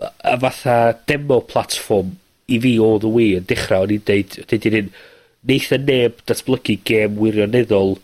[0.00, 0.76] a y fatha
[1.08, 2.12] demo platform
[2.52, 4.92] i fi o the Wii yn dechrau, o'n i'n deud deud i'n rywun
[5.48, 7.94] neith y neb datblygu gem wirioneddol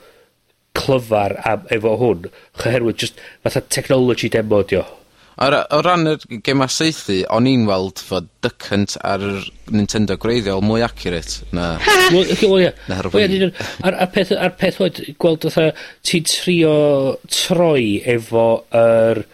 [0.76, 4.86] clyfar am, efo hwn, oherwydd just fatha technology demo 'di o.
[5.36, 10.16] Ra o ran y gema saethu, o'n i'n weld fod Duck Hunt ar yr Nintendo
[10.16, 11.74] gwreiddiol mwy accurate na...
[12.14, 12.70] Wel, wel ia.
[12.88, 13.50] Na'r Wii.
[13.84, 15.74] A'r, ar peth, a'r peth oed, gweld fatha,
[16.08, 16.76] ti'n trio
[17.28, 18.46] troi efo
[18.80, 19.26] yr...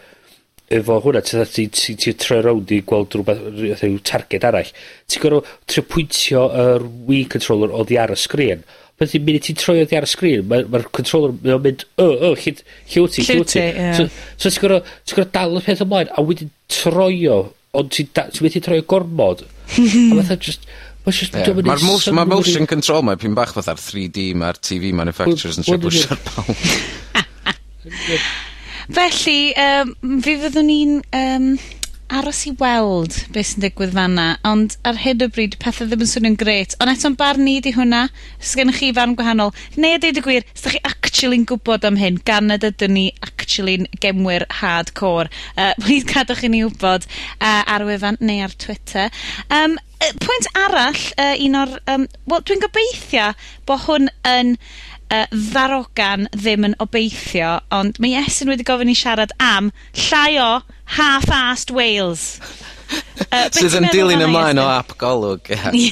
[0.73, 3.47] Efo hwnna, ti'n ti, ti, ti troi rownd i gweld rhywbeth,
[3.79, 4.75] rhyw target arall.
[5.07, 8.67] Ti'n gorfod trio pwyntio yr Wii controller oddi ar y sgrin.
[9.03, 12.31] Felly, munud ti'n troi oddi ar y sgrin, mae'r ma controller mae mynd, o, o,
[12.37, 13.65] lle wyt ti, lle wyt ti.
[13.97, 17.37] So, so ti'n gorau dal y peth ymlaen, a wedyn troio,
[17.73, 19.39] ond ti'n ti methu troio gormod.
[19.73, 20.63] a fatha just,
[21.03, 21.51] Yeah.
[21.67, 25.83] Mae'r motion, ma motion control mae pyn bach fatha'r 3D mae'r TV manufacturers yn siarad
[25.83, 26.47] bwysio'r pawb.
[28.95, 29.91] Felly, um,
[30.23, 31.59] fi fyddwn ni'n um,
[32.13, 36.09] aros i weld beth sy'n digwydd fanna, ond ar hyn o bryd pethau ddim yn
[36.11, 36.75] swnio'n gret.
[36.83, 38.03] Ond eto'n barn ni di hwnna,
[38.37, 41.87] os gennych chi fan gwahanol, neu a deud y gwir, os da chi actually'n gwybod
[41.89, 47.09] am hyn, gan nad ydyn ni actually'n gemwyr hardcore, uh, please cadwch i ni wybod
[47.09, 49.09] uh, ar wefan neu ar Twitter.
[49.49, 49.79] Um,
[50.21, 51.77] pwynt arall, uh, un o'r...
[51.89, 53.31] Um, Wel, dwi'n gobeithio
[53.67, 54.57] bod hwn yn
[55.13, 59.71] uh, ddarogan ddim yn obeithio, ond mae Esyn wedi gofyn i siarad am
[60.07, 60.51] llai o
[60.97, 62.27] half-assed Wales.
[62.93, 65.87] Yy, Sydd yn dilyn ymlaen o ap golwg, ie.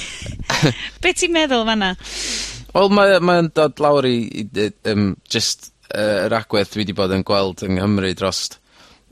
[1.01, 1.95] Be' ti'n meddwl fanna?
[2.75, 6.83] Wel mae'n mae o'n dod lawr i i i um, just yy yr agwedd dwi
[6.83, 8.43] wedi bod yn gweld yng Nghymru dros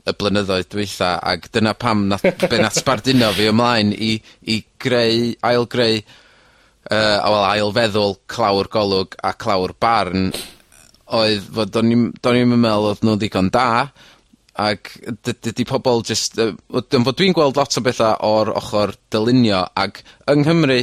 [0.06, 4.14] y blynyddoedd dwytha, ac dyna pam nath be' nath sbarduno fi ymlaen i
[4.48, 5.98] i greu, ail greu
[6.90, 10.30] uh, a wel ail feddwl clawr golwg a clawr barn
[11.20, 13.64] oedd fod o'n i'm do'n i'm yn me'wl odd nw'n ddigon da,
[14.60, 14.92] ac
[15.26, 20.02] dy- dydi pobol jyst yy fod dwi'n gweld lot o bethau o'r ochr dylunio, ac
[20.30, 20.80] yng Nghymru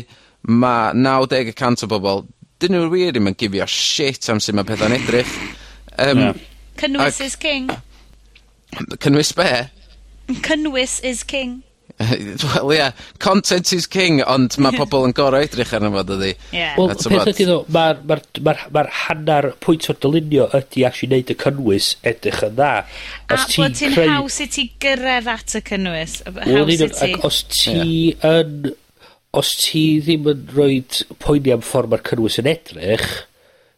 [0.48, 2.26] mae 90% o bobl
[2.60, 5.32] 'dyn nw wir ddim yn gifio shit am sut mae pethau'n edrych.
[6.02, 6.34] um, Na.
[6.78, 7.70] Cynnwys is king.
[9.02, 9.70] Cynnwys be'?
[10.46, 11.64] Cynnwys is king.
[12.54, 12.92] Wel ie, Yeah.
[13.18, 16.34] content is king, ond mae pobl yn gorau edrych arno fo dydi?
[16.54, 16.66] Ie.
[16.78, 21.32] Wel, peth ydy, tho, ma'r ma'r ma'r ma'r hannar pwynt o'r dylunio ydi actually neud
[21.34, 22.74] y cynnwys edrych yn dda.
[23.34, 24.12] A bod ti'n creu...
[24.14, 26.20] haws i ti gyrraedd at y cynnwys.
[26.38, 26.92] Haws i ti.
[27.08, 28.44] Ac Os ti yeah.
[28.44, 28.76] yn...
[29.38, 30.78] Os ti ddim yn rhoi
[31.22, 33.10] poeni am ffordd mae'r cynnwys yn edrych,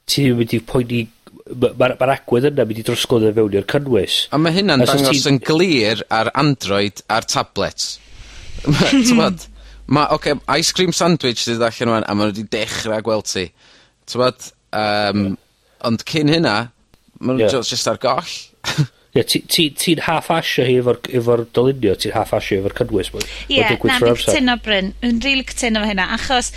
[0.08, 1.02] ti ddim yn mynd i poeni
[1.50, 4.20] mae'r ma, ma agwedd yna mynd i drosgodd yn fewn i'r cynnwys.
[4.36, 7.96] A mae hynna'n dangos yn glir ar Android a'r tablets.
[9.10, 9.48] t'mod,
[9.88, 13.30] mae, oce okay, ice cream sandwich sydd allan rŵan a maen nhw wedi dechrau gweld
[13.30, 13.50] ti,
[14.10, 15.34] t'mod yym
[15.88, 16.56] ond cyn hynna
[17.20, 17.48] maen nw...
[17.48, 17.52] Ie.
[17.64, 18.38] just ar goll.
[19.18, 23.10] Ie ti ti ti'n half asio hi efo'r efo dylunio ti'n half asio efo'r cynnwys
[23.16, 24.92] ma' Ie, na, fi'n cytuno Bryn.
[25.06, 26.52] Yn rili cytuno efo hynna, achos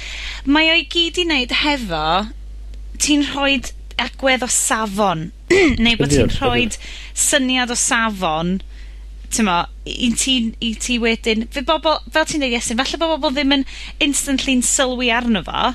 [0.44, 2.03] mae o'i gyd i wneud hefo
[3.00, 3.55] ti'n rhoi
[4.03, 5.30] agwedd o safon,
[5.82, 6.92] neu bod ti'n Yndyn, rhoid yndyn.
[7.24, 8.59] syniad o safon
[9.32, 13.34] t'mo', i ti, i ti wedyn, fe bobl, fel ti'n dweud Iestyn, falle bod bobl
[13.36, 13.64] ddim yn
[14.04, 15.72] instantly'n sylwi arno fo,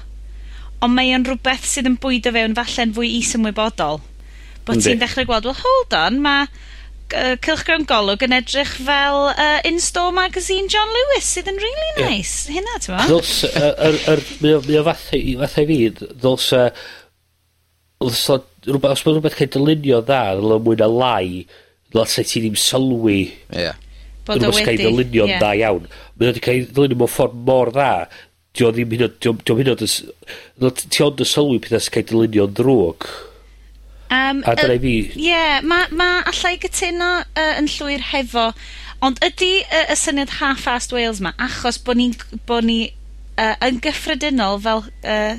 [0.85, 4.01] ond mae o'n rhywbeth sydd yn bwydo fewn falle'n fwy is-ymwybodol.
[4.67, 9.59] Bo' ti'n dechrau gweld, well, hold on, mae uh, Cylchgrawn Golwg yn edrych fel uh,
[9.67, 12.45] in-store magazine John Lewis sydd yn really nice.
[12.45, 12.59] Yeah.
[12.59, 14.25] Hynna, ti'n meddwl?
[14.43, 16.67] Mae o fathau i fathau fi, ddolsa...
[17.97, 18.41] Ddolsa...
[18.67, 21.45] Os mae rhywbeth cael dylunio dda, ddylsa mwy na lai
[22.05, 23.19] fel ti ddim sylwi...
[23.57, 23.73] Ie.
[24.27, 24.63] Bod o wedi...
[24.63, 25.41] Rwy'n ddylunio'n yeah.
[25.41, 25.87] dda iawn.
[26.15, 27.91] Mae o wedi cael dylunio mewn ffordd mor dda.
[28.53, 29.11] Di o ddim hyn o...
[29.17, 29.77] Di o hyn o...
[29.77, 33.07] Ti ond y sylwi pethau sy'n cael dylunio'n drwg.
[34.07, 34.93] Um, a dyna i fi...
[35.19, 38.51] Ie, yeah, mae ma allai gytuno uh, yn llwyr hefo.
[39.03, 42.13] Ond ydy uh, y syniad half-assed Wales ma, achos bod ni,
[42.47, 42.79] bo ni
[43.35, 45.35] uh, yn gyffredinol fel uh,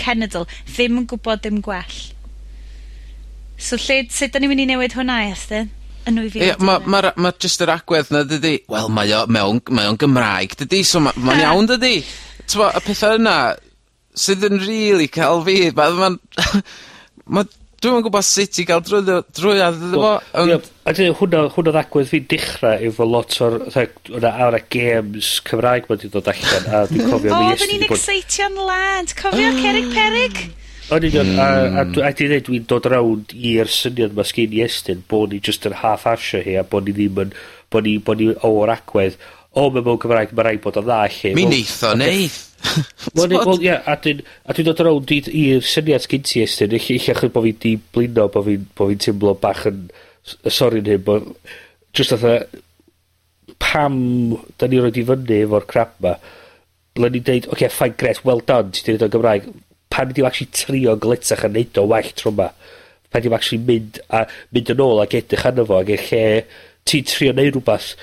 [0.00, 1.96] cenedl, ddim yn gwybod dim gwell.
[3.64, 5.70] So lle, sut da ni'n mynd i newid hwnna Estyn?
[6.04, 8.58] Yn nwy fil a dau ma, Ie, ma' ma'r jyst yr agwedd 'na dydy.
[8.68, 10.82] Wel mae o mewn mae o'n Gymraeg dydy.
[10.84, 11.94] So mae'n ma' ma'n iawn dydy.
[12.44, 13.36] T'mo' y pethau yna
[14.14, 16.10] sydd yn rili really cael fi ma'
[17.36, 17.46] ma'
[17.84, 20.52] Dwi'n yn gwbo sut i ga'l drwyddo drwy arno fo ond...
[20.54, 20.56] Ie,
[20.88, 25.90] a dyna hwnna hwnna'r agwedd fi'n dechra efo lot o'r fatha awr a games Cymraeg
[25.90, 27.92] ma' 'di dod allan a dwi'n cofio mi Estyn 'di bod...
[27.92, 30.40] O oddan exeitio'n lad cofio Cerig peryg?
[30.92, 31.38] Yn union, mm.
[31.40, 32.00] a, a, hmm.
[32.02, 35.40] a, a di dweud, dwi'n dod rawnd i'r syniad mae sgyn i Estyn, bod ni
[35.44, 37.32] just yn half-asio hi, a bod ni ddim yn,
[37.72, 39.16] bod ni, bod ni o'r agwedd,
[39.54, 41.32] o, mae mewn Cymraeg, mae rhaid bod o'n dda lle.
[41.38, 42.40] Mi neith o, neith.
[43.16, 47.48] Wel, well, yeah, a dwi'n dwi dod rawnd i'r syniad sgyn ti Estyn, eich bod
[47.48, 49.86] fi'n di blino, bod fi'n bo fi teimlo bach yn,
[50.52, 51.32] sori hyn, bod,
[51.96, 52.36] just atho,
[53.60, 53.96] pam
[54.60, 56.18] da ni roed i fyny efo'r crap ma,
[56.94, 59.48] ble ni'n deud, oce, okay, fine, gret, well done, ti wedi dod o'n Gymraeg,
[59.94, 62.50] pan ydi actually trio gletach a neud o well tro 'ma.
[63.10, 66.26] Pan 'di actually mynd a mynd yn ôl ac edrych arno fo ac eich lle
[66.84, 67.94] ti'n trio neud rhywbeth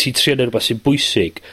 [0.00, 1.44] ti'n trio neud rhywbeth sy'n bwysig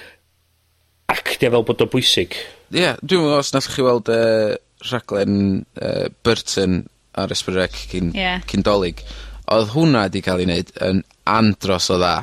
[1.14, 2.38] actio fel bod o'n bwysig.
[2.74, 4.56] Ie, yeah, dwi'n meddwl os nath chi weld y uh,
[4.90, 5.36] rhaglen
[5.82, 6.82] uh, Burton
[7.20, 8.42] ar Ysbrydec cyn, yeah.
[8.50, 9.04] cyn dolyg.
[9.54, 12.16] Oedd hwnna wedi cael ei wneud yn andros o dda.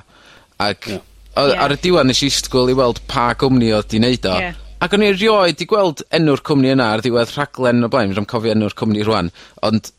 [0.60, 1.06] Ac yeah.
[1.38, 1.60] O, yeah.
[1.62, 4.34] ar y diwan nes i stgwyl i weld pa gwmni oedd di wneud o.
[4.42, 4.58] Yeah.
[4.80, 8.14] Ac o'n i erioed 'di gweld enw'r cwmni yna ar ddiwedd rhaglen o blaen.
[8.16, 9.28] rhaid cofio enw'r cwmni rwan,
[9.66, 9.90] ond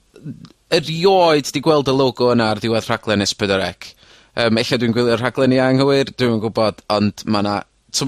[0.74, 3.92] erioed 'di gweld y logo yna ar ddiwedd rhaglen es pedwar ec.
[4.40, 7.60] Yym ella dwi'n gwylio'r rhaglen i anghywir, dwi'n yn gwbod, ond ma' 'na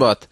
[0.02, 0.26] bod,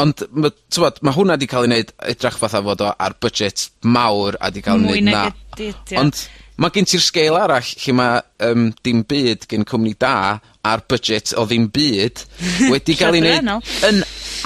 [0.00, 3.68] ond ma' t'mod ma' hwnna 'di ca'l 'i neud edrych fatha fod o ar budget
[3.84, 5.26] mawr a 'di ca'l 'i neud na...
[5.26, 6.06] Mwy nag ydi ydi o.
[6.06, 6.22] Ond
[6.60, 8.10] Ma' gen ti'r sgêl arall lle ma'
[8.44, 12.24] yym dim byd gen cwmni da ar budget o ddim byd
[12.72, 13.48] wedi ga'l 'i neud
[13.88, 14.02] yn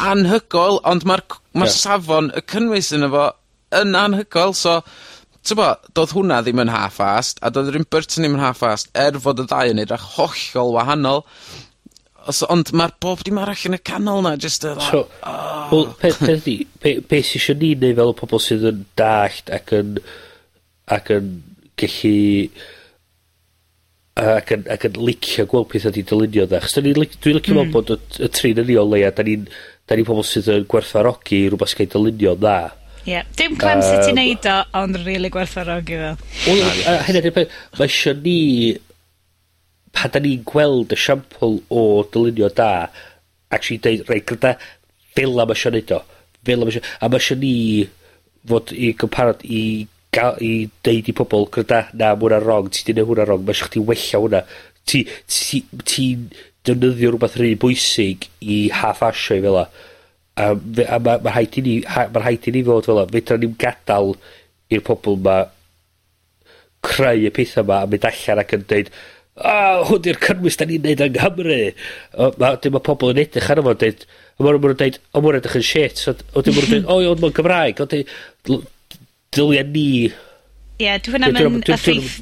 [0.07, 3.27] anhygol, ond ma'r c- ma'r safon y cynnwys yno fo
[3.81, 4.79] yn anhygol, so
[5.47, 9.19] t'bo' do'dd hwnna ddim yn half-assed, a do'dd yr un Burton ddim yn half-assed, er
[9.23, 11.25] fod y ddau yn edrach hollol wahanol.
[12.27, 14.73] Os, ond mae'r bob dim arall yn y canol 'na jyst y...
[14.79, 14.87] fel...
[14.87, 15.03] So,
[15.73, 18.81] wel, peth peth ydi, be' be' sy'n isio ni neu' fel y pobl sydd yn
[18.99, 19.93] dallt ac yn
[20.97, 21.31] ac yn
[21.81, 22.15] gallu
[24.17, 26.63] yy ac yn ac yn licio gweld pethau 'di dylunio dda.
[26.63, 27.19] 'Chos dwi'n licio...
[27.21, 27.59] Hmm.
[27.59, 30.49] ...meddwl bod y y tri'n yn ynni o leia da ni'n 'dan ni pobl sydd
[30.55, 32.57] yn gwerthfarogi rhywbeth sy'n ga'l dylunio dda.
[33.07, 33.13] Ie.
[33.13, 33.29] yeah.
[33.39, 36.17] Dim clem sut ti'n neud o, ond rili gwerthfarogi fel.
[36.47, 37.59] Wel yy hynna 'di'r peth.
[37.77, 38.39] Ma' isio ni
[39.97, 42.71] pan da ni'n gweld y siampl o dylunio da
[43.53, 44.57] actually deud rei, gyda,
[45.17, 46.01] fel am eisiau neud o.
[46.47, 47.55] fel am eisiau, a mae eisiau ni
[48.47, 49.61] fod i gymharad i
[50.17, 50.53] ga'l, i
[50.87, 53.71] deud i pobl, gyda, na mae wnna'n rong ti 'di neu' hwnna'n rong mae eisiau
[53.71, 54.43] chdi wella hwnna.
[54.87, 56.07] Ti ti ti
[56.67, 59.67] defnyddio rhywbeth rhy bwysig i half asio 'i fel 'a.
[60.37, 60.49] A
[60.79, 63.07] fe a ma' ma' rhaid i ni ha- rhaid i ni fod fel 'a.
[63.13, 64.15] Fedran ni'n gadael
[64.73, 65.37] i'r pobl 'ma
[66.87, 68.91] creu y pethau 'ma a mynd allan ac yn deud
[69.37, 69.57] a
[69.89, 71.59] hwn 'di'r cynnwys da ni'n neud yng Nghymru.
[72.17, 74.07] O ma' 'dyn ma' pobl yn edrych arno fo dweud,
[74.37, 76.87] a ma' nw dweud, o ma' edrych yn shit O dim yn dweud, ma' nw'n
[76.87, 78.65] deud o ie ond ma'n Gymraeg o, 'dyn
[79.37, 79.89] dylia ni...
[80.77, 82.19] Ie, dyw hwnna yn effeith.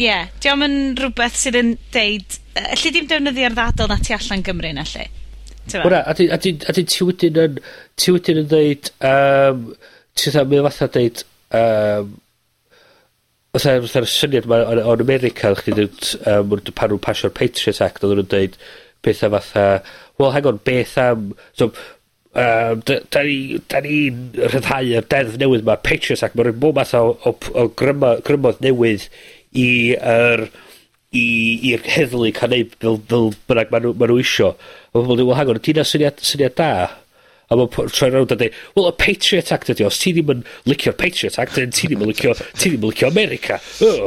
[0.00, 2.38] Ie, diom yn rhywbeth sydd yn deud...
[2.60, 5.06] Alli di'm defnyddio'r ddadl na tu allan Gymru na lle.
[5.74, 7.60] Wna, a ti wedyn yn...
[8.00, 8.90] Ti wedyn yn deud...
[9.04, 9.70] Um,
[10.16, 11.24] ti'n dda, mae'n fatha deud...
[11.50, 12.18] Um,
[13.50, 18.04] Fytha, fytha'r syniad ma o'n America, o'ch chi dweud, um, pan nhw'n pasio'r Patriot Act,
[18.06, 18.54] oedden nhw'n dweud
[19.02, 19.64] pethau fatha,
[20.20, 21.72] well, hang on, beth am, so,
[22.30, 24.18] Yy, dy- ni, 'dan ni'n
[24.52, 28.12] rhyddhau y deddf newydd 'ma, Patriot Act, mae'n rhoi bob math o o o gryma,
[28.26, 29.08] grymoedd newydd
[29.58, 29.66] i
[29.98, 30.44] yr
[31.10, 31.24] i
[31.72, 34.52] i'r heddlu cael neud fel fel bynnag maen nhw, ma' nhw isio.
[34.54, 36.70] A pobl 'di wel hang on ydi syniad, syniad da?
[37.50, 40.28] A mae'n po- troi rownd a dweud, wel y Patriot Act ydi os ti ddim
[40.36, 43.58] yn licio'r Patriot Act then ti ddim yn licio ti ddim yn licio America.
[43.82, 44.06] Oh.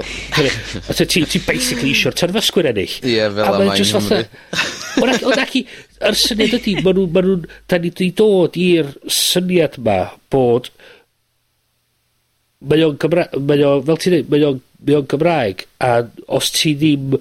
[0.87, 2.95] A ti ti basically isio'r terfysgwyr ennill.
[3.03, 5.27] Ie, yeah, fel A ma' a mae'n Nghymru.
[5.27, 5.65] Ond ac i,
[6.09, 7.37] yr syniad ydy, ma nhw, ma nhw,
[7.69, 9.99] da ni wedi dod i'r syniad ma
[10.33, 10.69] bod
[12.63, 15.91] mae o'n Gymraeg, mae o, fel ti'n dweud, mae o'n mae o'n Gymraeg, a
[16.37, 17.15] os ti ddim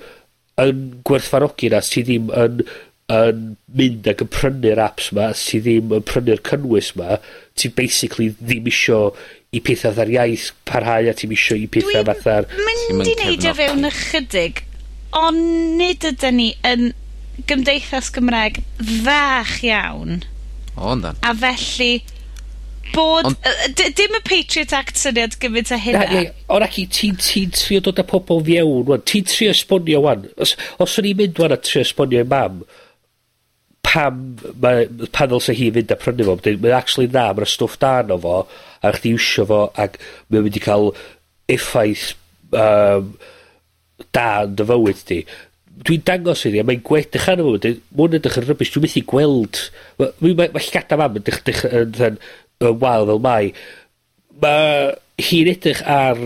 [0.63, 2.65] yn gwerthfarogi na, os ti ddim yn,
[3.13, 3.45] yn
[3.79, 7.19] mynd ac yn prynu'r apps ma, os ti ddim yn prynu'r cynnwys ma,
[7.59, 9.05] ti basically ddim isio
[9.53, 12.49] i pethau fatha'r iaith parhau a ti'n isio i pethau fatha'r...
[12.57, 14.65] Dwi'n mynd i neidio fewn ychydig,
[15.23, 15.43] ond
[15.79, 16.91] nid ydyn ni yn
[17.49, 18.63] gymdeithas Gymraeg
[19.05, 20.23] fach iawn.
[20.77, 21.19] O, yndan.
[21.25, 22.03] A felly,
[22.95, 23.31] bod...
[23.31, 26.05] Ond, dim y Patriot Act syniad gymaint a hynna.
[26.07, 29.05] Na, ne, ond ac i ti'n ti trio dod â pobl fiewn, wan.
[29.09, 30.29] Ti'n trio esbonio, wan.
[30.41, 32.63] Os, os o'n i'n mynd, wan, a trio esbonio i mam,
[33.93, 34.21] pam
[34.63, 38.19] mae panel ddylse hi fynd a prynu fo, mae'n actually na, mae'n stwff da no
[38.23, 38.37] fo,
[38.81, 39.99] a chdi iwsio fo, ac
[40.31, 40.93] mae'n mynd i cael
[41.53, 42.13] effaith
[42.57, 43.13] um,
[44.17, 45.23] da yn dy fywyd di
[45.87, 49.03] dwi'n dangos iddi, a mae'n gwedrych arno fo, mwyn hwn edrych yn rybys, dwi'n methu
[49.13, 49.63] gweld,
[49.99, 52.19] ma, ma, ma, ma llgada mam yn dych, yn, yn,
[52.83, 53.53] wael fel mai.
[54.43, 56.23] mae hi'n edrych ar,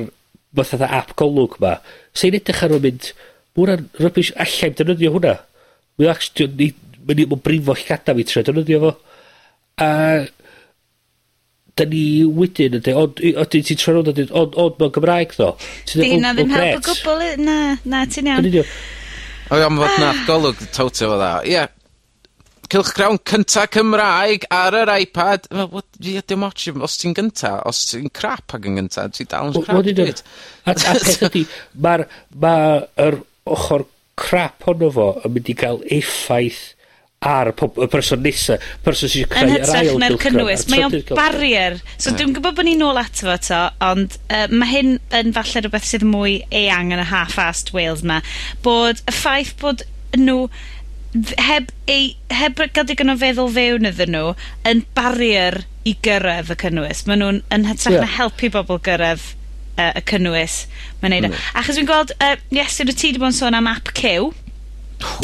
[0.57, 1.77] fatha dda app golwg ma,
[2.17, 3.11] sy'n edrych ar o'n mynd,
[3.57, 5.37] mwyn hwnna'n rybys, allai'n defnyddio hwnna.
[5.97, 6.73] Mae'n actually,
[7.09, 8.93] mae'n ma brifo llgada fi tre defnyddio fo.
[9.85, 9.89] A,
[11.77, 13.19] da ni wedyn yn dweud, ond
[13.57, 15.51] ydyn ti'n troi rownd a dweud, ond mewn Gymraeg ddo.
[15.93, 18.71] Di, na ddim help o gwbl, na, na, ti'n iawn.
[19.51, 21.32] O iawn, fod 'na golwg tawtio fo dda.
[21.47, 21.64] Ie.
[22.66, 25.47] Cylchgrawn cynta Cymraeg ar yr iPad.
[25.55, 27.53] Wel what ie dim otsh os ti'n gynta.
[27.70, 30.22] Os ti'n crap ag yn gynta ti dal yn crap Dweud.
[30.66, 31.44] A a peth ydi
[31.78, 32.09] mae'r
[32.42, 33.20] ma' yr
[34.16, 36.64] crap honno fo yn mynd i gael effaith
[37.25, 40.67] ar y person nesa, person sy'n creu yr ail na'r cynnwys.
[40.71, 41.79] Mae o'n barrier.
[41.97, 42.21] So yeah.
[42.21, 45.89] dwi'n gwybod bod ni'n nôl ato fo to, ond uh, mae hyn yn falle rhywbeth
[45.89, 48.21] sydd mwy eang yn y half-assed Wales ma.
[48.67, 49.87] Bod y ffaith bod
[50.17, 50.47] nhw
[51.41, 54.37] heb, ei, heb gael digon o feddwl fewn iddyn nhw
[54.69, 57.07] yn barrier i gyrraedd y cynnwys.
[57.09, 58.05] Mae nhw'n yn hytrach yeah.
[58.05, 59.25] na helpu bobl gyrraedd
[59.81, 60.64] uh, y cynnwys.
[61.01, 61.45] Mae'n neud mm.
[61.57, 64.35] Achos dwi'n gweld, uh, yes, ydw ti wedi bod yn sôn am app Cyw.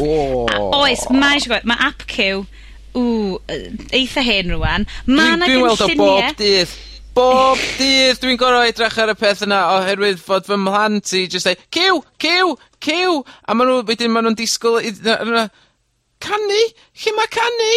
[0.02, 0.46] Oh.
[0.82, 2.42] Oes, mae eisiau gweld, mae app Q,
[2.96, 3.38] ww,
[3.94, 4.86] eitha hen rwan.
[5.08, 5.76] Mae yna gynlluniau...
[5.78, 6.74] Dwi'n weld o bob dydd.
[7.12, 11.48] Bob dydd dwi'n gorau edrych ar y peth yna oherwydd fod fy mhlant i just
[11.48, 12.00] deu Ciw!
[12.24, 12.54] Ciw!
[12.84, 13.18] Ciw!
[13.44, 14.80] A maen nhw, wedyn maen nhw'n disgwyl...
[16.22, 16.62] canu?
[17.02, 17.72] Lle mae canu?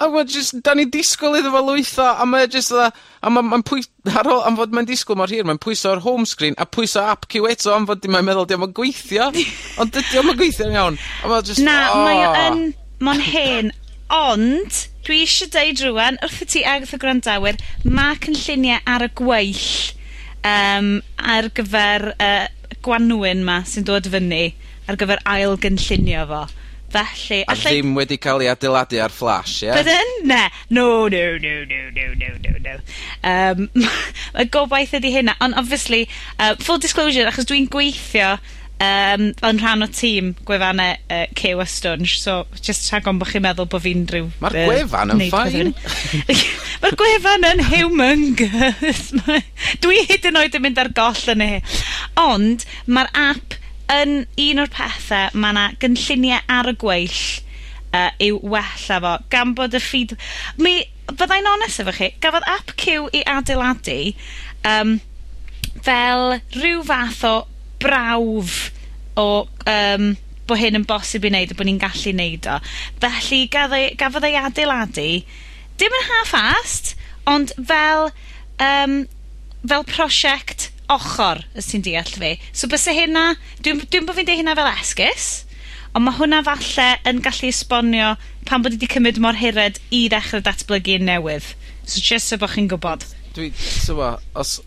[0.00, 2.86] A wel just, da ni disgwyl iddo fo lwytho a mae just, a,
[3.20, 3.84] a mae'n ma' ma'n pwy-
[4.16, 7.02] ar ôl am fod mae'n disgwyl mor hir mae'n pwyso ar home screen a pwyso
[7.04, 9.28] app Q eto am fod mae'n meddwl diolch yn gweithio.
[9.82, 10.96] Ond dydi o'm yn gweithio'n iawn.
[11.20, 12.04] A ma' just, Na, oh.
[12.06, 12.64] Mae o yn,
[13.04, 13.70] ma'n hen,
[14.10, 19.10] ond dwi isie deud wrth wrthot ti ag wrth y gwrandawyr ma' cynllunie ar y
[19.20, 19.68] gweill
[20.48, 20.88] um,
[21.20, 22.48] ar gyfer uh,
[22.80, 24.54] Gwanwyn 'ma sy'n dod fyny
[24.88, 26.42] ar gyfer ail gynllunio fo.
[26.90, 27.74] Felly, A allai...
[27.76, 29.74] Ddim wedi cael ei adeiladu ar Flash, ie?
[29.76, 30.14] Bydden?
[30.30, 30.42] Na.
[30.74, 32.78] No no no no no no no no.
[33.22, 33.68] Um,
[34.40, 36.06] y gobaith ydy hynna, ond obviously
[36.38, 38.34] uh, full disclosure achos dwi'n gweithio
[38.80, 43.28] um, yn rhan o tîm gwefannau uh, Cew a Stwnsh so just rhag ofn bo'
[43.28, 44.30] chi'n meddwl bod fi'n rhyw...
[44.42, 45.72] Ma'r gwefan yn ffein.
[46.82, 49.06] Mae'r gwefan yn humongous.
[49.84, 51.50] Dwi hyd yn oed yn mynd ar goll yn y...
[52.20, 53.59] Ond mae'r app
[53.90, 57.20] yn un o'r pethau, mae yna gynlluniau ar y gweill
[57.96, 60.16] uh, yw wella fo, gan bod y ffid...
[60.62, 60.78] Mi,
[61.10, 63.98] byddai'n onest efo chi, gafodd app Q i adeiladu
[64.68, 64.98] um,
[65.82, 67.34] fel rhyw fath o
[67.82, 68.58] brawf
[69.18, 69.28] o
[69.66, 70.10] um,
[70.46, 72.58] bod hyn yn bosib i wneud a bod ni'n gallu wneud o.
[73.02, 75.08] Felly gafodd ei adeiladu,
[75.80, 76.94] dim yn half-assed,
[77.30, 78.10] ond fel,
[78.62, 79.00] um,
[79.66, 82.34] fel prosiect ochr os ti'n deall fi.
[82.52, 85.28] So byse hynna, dwi'n dwi bod fi'n deud hynna fel esgus,
[85.94, 88.14] ond mae hwnna falle yn gallu esbonio
[88.48, 91.54] pan bod wedi cymryd mor hyred i ddechrau datblygu yn newydd.
[91.84, 93.06] So just so bod chi'n gwybod.
[93.36, 93.52] Dwi,
[93.86, 94.58] tywa, os...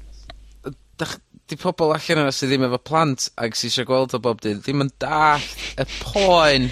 [0.99, 1.15] Dach,
[1.49, 4.61] di pobl allan yna sydd ddim efo plant ac sy'n eisiau gweld o bob dydd,
[4.63, 5.47] ddim yn dall
[5.81, 6.69] y poen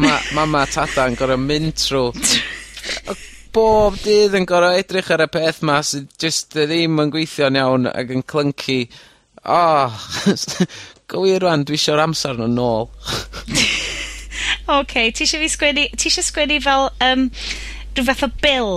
[0.00, 2.10] mae mama a tata yn gorau mynd trwy.
[3.54, 7.90] bob dydd yn gorau edrych ar y peth 'ma sydd jyst ddim yn gweithio'n iawn
[7.90, 8.80] ac yn clunky.
[9.44, 10.00] O oh,
[11.10, 12.88] go wir rŵan dwi eisiau'r amser yn nôl.
[14.76, 17.28] Oce ti eisiau fi sgwennu, ti isio sgwennu fel um,
[17.96, 18.74] rhyw fath o bil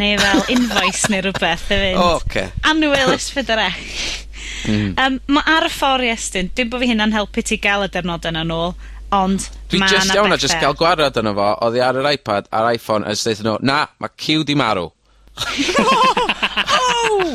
[0.00, 2.00] neu fel invoice neu rhywbeth i fynd...
[2.00, 2.48] O oce.
[2.68, 3.32] Anwyl es
[4.62, 4.92] Mm.
[4.94, 8.28] Um, mae ar y ffor Iestyn, dim bod fi hynna'n helpu ti gael y dernod
[8.30, 8.76] yna nôl
[9.12, 12.08] Ond Dwi ma jyst iawn ar just gael gwarad arno fo oedd hi ar yr
[12.14, 14.88] iPad a'r Iphone ers daethon nhw, na mae Q 'di marw.
[14.88, 14.92] O!
[16.72, 17.18] O!
[17.18, 17.34] Oh!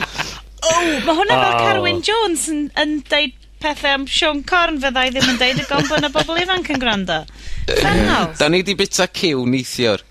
[0.68, 0.88] Oh!
[1.06, 1.60] Ma' hwnna fel oh.
[1.62, 5.86] Carwyn Jones yn yn deud pethau am Sean Corn fyddai ddim yn deud y gom
[5.90, 7.22] bo' 'na bobl ifanc yn gwrando.
[7.70, 8.04] Fel!
[8.40, 10.06] 'Dan ni 'di bita Q neithiwr.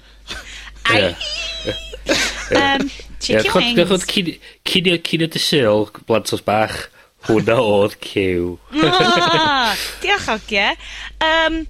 [0.94, 1.14] Ai!
[2.54, 4.06] Yym, chicken wings.
[4.62, 6.86] cinio cinio dy' Sul blantos bach
[7.26, 8.54] Hwnna oedd Cyw.
[10.02, 10.70] Diolch ogie.
[11.24, 11.60] Um,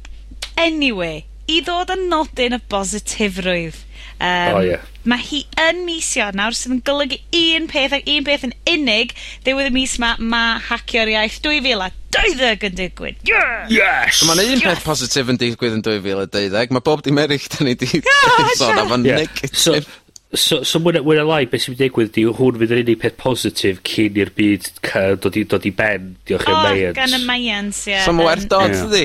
[0.60, 3.82] anyway, i ddod yn nodyn y bositifrwydd,
[4.16, 4.76] Um, O ie.
[5.04, 9.10] Mae hi yn mis Ionawr sydd yn golygu un peth ac un peth yn unig
[9.44, 13.20] ddiwedd y mis 'ma ma' Hacio'r Iaith dwy fil a dauddeg yn digwydd.
[13.28, 13.42] Ie!
[13.76, 14.22] Yes!
[14.24, 17.04] Mae'n ma' 'na un peth positif yn digwydd yn dwy fil a deuddeg ma' bob
[17.04, 18.00] dim eryll 'dan ni 'di
[18.62, 19.92] sôn am yn negatif.
[20.34, 22.80] So, so mwy mwyn mwy lai, beth sy'n mynd i digwydd, di hwn fydd yr
[22.82, 26.08] unig peth positif cyn i'r byd cael dod i, dod i ben.
[26.26, 26.96] Diolch i'r oh, Mayans.
[26.98, 27.92] gan y Mayans, ie.
[27.92, 28.02] Yeah.
[28.02, 29.04] So mae werth dod, ydy?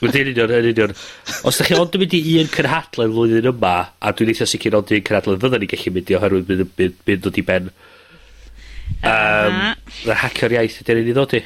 [0.00, 0.96] Yn union, yn union.
[1.44, 4.78] Os da chi ond yn mynd i un cynhadlen flwyddyn yma, a dwi'n eitha sicr
[4.80, 7.70] ond un cynhadlen fydda ni gallu mynd i oherwydd bydd, bydd, bydd dod i ben.
[9.00, 10.16] Um, uh -huh.
[10.24, 11.44] Hacio'r iaith ydy'n unig ddod i.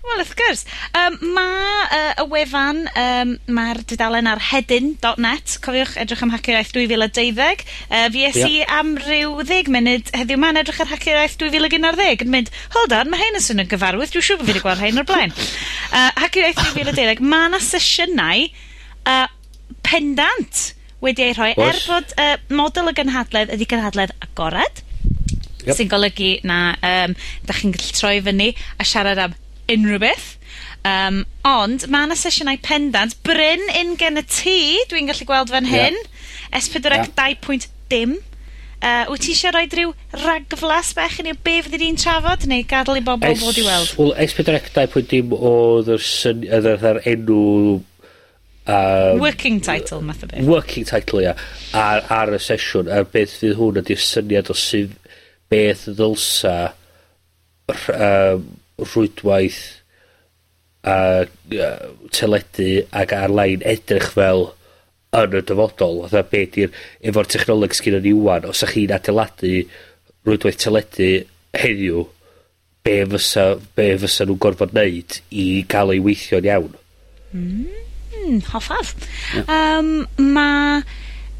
[0.00, 0.62] Wel wrth gwrs.
[0.96, 6.72] Um, mae uh, y wefan um, mae'r dudalen ar hedyn.net, cofiwch edrych am Hacio'r Iaith
[6.76, 7.04] dwy fil
[8.14, 11.68] fi es i am ryw ddeg munud heddiw 'ma'n edrych ar Hacio'r Iaith dwy fil
[11.68, 14.54] ag unarddeg yn mynd hold on mae hyn yn swnio'n gyfarwydd dwi'n siŵr bod fi
[14.54, 15.36] wedi gweld hyn o'r blaen.
[15.92, 16.92] Uh, Hacio'r Iaith dwy fil
[17.60, 18.46] a sesiynau
[19.04, 19.26] uh,
[19.84, 20.62] pendant
[21.04, 21.52] wedi ei rhoi...
[21.56, 21.82] Er Oes.
[21.84, 24.82] ...er bod uh, model y gynhadledd ydy gynhadledd agored...
[25.60, 25.74] Yep.
[25.76, 28.46] ...sy'n golygu na um, da chi'n gallu troi fyny
[28.80, 29.36] a siarad am
[29.72, 30.28] unrhyw beth.
[30.86, 34.56] Um, ond mae yna sesiynau pendant bryn un gen y tŷ,
[34.90, 35.98] dwi'n gallu gweld fan hyn.
[36.56, 37.06] S4C yeah.
[37.16, 38.16] 2.dim.
[38.80, 39.90] Uh, wyt ti eisiau rhoi rhyw
[40.22, 43.64] ragflas bech i ni o be fyddi di'n trafod neu gadael i bobl fod i
[43.66, 43.92] weld?
[43.98, 47.44] Wel, S4C 2.dim oedd yr enw...
[48.70, 50.46] Um, working title, math o beth.
[50.48, 51.34] Working title, ia.
[51.76, 54.96] Ar, ar y sesiwn, a beth fydd hwn ydy'r syniad o sydd
[55.52, 56.56] beth ddylsa
[57.68, 58.46] um,
[58.84, 59.60] rwydwaith
[60.88, 64.48] a uh, teledu ag ar-lein edrych fel
[65.16, 66.04] yn y dyfodol.
[66.06, 66.72] Fatha be 'di'r...
[67.10, 69.54] Efo'r technoleg sgyn ni 'wan, os 'dach chi'n adeiladu
[70.28, 71.10] rwydwaith teledu
[71.56, 72.06] heddiw,
[72.86, 76.74] be fysa, be fysa nhw'n gorfod neud i gael ei weithio'n iawn.
[77.34, 78.94] Mm, hoffaf.
[79.34, 79.78] Yeah.
[79.78, 79.94] Um,
[80.34, 80.48] ma...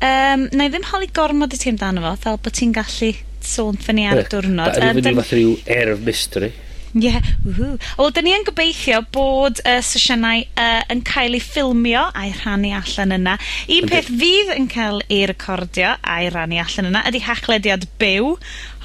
[0.01, 3.11] Um, na i ddim holi gormod i ti amdano fo, fel bod ti'n gallu
[3.45, 4.79] sôn fyny ar y diwrnod.
[4.79, 6.55] Da, um, fath rhyw air of mystery.
[6.99, 7.13] Ie,
[7.45, 7.77] ww.
[7.99, 12.33] Wel 'dyn ni yn gobeithio bod y uh, sesiynau uh, yn cael eu ffilmio a'i
[12.35, 13.37] rhannu allan yna.
[13.77, 18.35] Un peth fydd yn cael ei recordio a'i rhannu allan yna ydy hachlediad byw.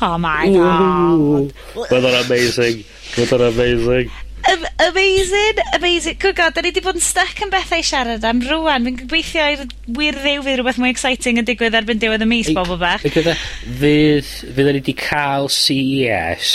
[0.06, 1.56] Oh my God.
[1.90, 2.86] Bydd o'n amazing.
[3.16, 4.14] Bydd o'n amazing.
[4.46, 6.20] Am amazing, amazing.
[6.22, 8.86] Good God, da ni wedi bod yn stuck yn bethau i siarad am rwan.
[8.86, 9.64] Fi'n gobeithio i'r
[9.98, 13.02] wir ddew fydd rhywbeth mwy exciting yn digwydd erbyn diwedd y mis, bobl bach.
[13.02, 13.34] Fydd,
[13.82, 16.54] fydd ni wedi cael CES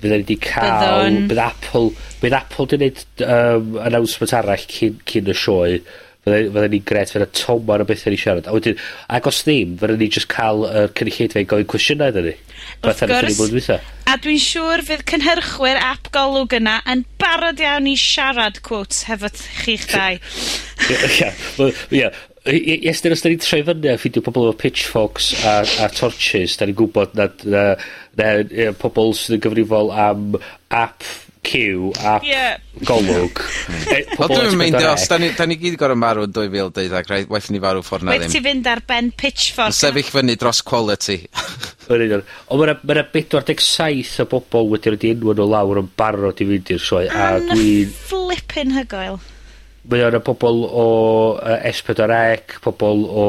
[0.00, 1.28] Fydden ni wedi cael Byddwn.
[1.30, 1.86] Bydd Apple,
[2.20, 5.78] bydd Apple 'di wneud um, announcement arall cyn cyn y sioe.
[6.26, 7.12] Fydde fydden ni'n grêt.
[7.14, 8.50] Fydd y tom ar y beth ni siarad.
[8.50, 8.76] A wedyn,
[9.16, 12.36] ac os ddim, fydden ni just cael y uh, cynulleidfa i gofyn cwestiynau idden ni.
[12.84, 13.72] Wrth gwrs.
[14.06, 19.32] A dwi'n siŵr fydd cynhyrchwyr ap golwg yna yn barod iawn i siarad quotes hefo
[19.32, 20.20] chi'ch dau.
[21.16, 21.32] Ia.
[21.96, 22.10] Ia
[22.52, 25.88] i- i- estyn os da ni'n troi fyny a ffidio pobl efo pitchforks a a
[25.92, 27.62] torches da ni'n gwybod na na
[28.16, 30.34] na na pobl sydd yn gyfrifol am
[30.70, 31.02] app
[31.46, 32.56] Q app Ie.
[32.88, 33.38] ...Golwg.
[33.38, 33.82] Hmm.
[33.92, 36.32] yy Wel pobol dwi'm yn meindio os da ni, 'dan ni gyd gorau marw yn
[36.34, 38.48] dwy fil deuddeg rhaid waith ni farw ffordd na Wyt ti ddim.
[38.48, 39.70] fynd ar ben pitchfork?
[39.70, 41.20] Yn sefyll fyny dros quality.
[41.86, 42.24] Yn union.
[42.50, 45.46] Ond ma' 'na ma' 'na bedwar deg saith o bobl wedi roid 'u enw nhw
[45.54, 47.94] lawr yn barod i fynd i'r sioe a Yn dwi'n...
[48.10, 49.20] flippin' hygoel
[49.90, 50.86] mae o 'na pobol o
[51.38, 53.26] uh, S4C, pobol o,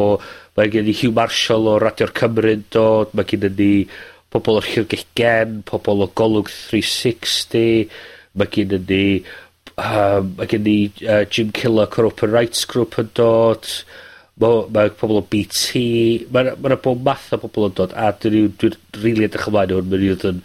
[0.57, 3.71] mae gen ni Hugh Marshall o Radio'r Cymru'n dod, mae gen ni
[4.33, 7.91] pobol o'r Llyfrgell Gen, pobol o Golwg 360,
[8.37, 9.03] mae gen ni
[9.77, 13.67] Um, mae gen ni uh, Jim Killock o'r Open Rights Group yn dod,
[14.41, 15.81] mae, ma' pobl o BT,
[16.33, 19.27] mae yna ma' bob math o bobol yn dod, a dwi'n dwi 'di, dwi'n rili
[19.27, 20.39] edrych ymlaen i hwn, ma' 'di yn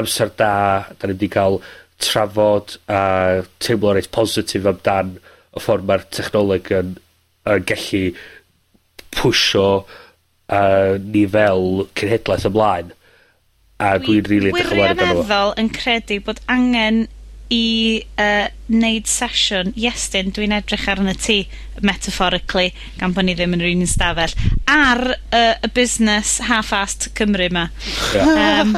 [0.00, 0.52] amser da,
[0.96, 1.60] da ni wedi cael
[2.02, 3.00] trafod a
[3.62, 6.92] teimlo reit positif amdan y ffordd mae'r technoleg yn,
[7.48, 8.02] yn gallu
[9.18, 9.68] pwysio
[10.48, 11.66] yy ni fel
[11.98, 12.94] cenhedlaeth ymlaen.
[13.78, 15.04] A dwi'n rili edrych ymlaen amdano fo.
[15.04, 17.06] Dwi wirioneddol yn credu bod angen
[17.54, 21.40] i uh, neud sesiwn Iestyn, dwi'n edrych arna ti
[21.84, 24.34] metaphorically, gan bod ni ddim yn rhywun stafell,
[24.68, 27.68] ar uh, y busnes half-assed Cymru yma.
[28.16, 28.60] Yeah.
[28.60, 28.76] Um,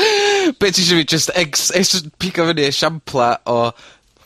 [0.60, 3.60] Be ti eisiau fi, just, ex, just pigo fyny esiampla o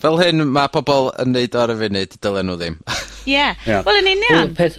[0.00, 2.76] Fel hyn, mae pobl yn neud ar y funud, dylen nhw ddim.
[2.88, 3.58] Ie, yeah.
[3.68, 3.82] yeah.
[3.84, 4.54] wel yn union.
[4.56, 4.78] Peth,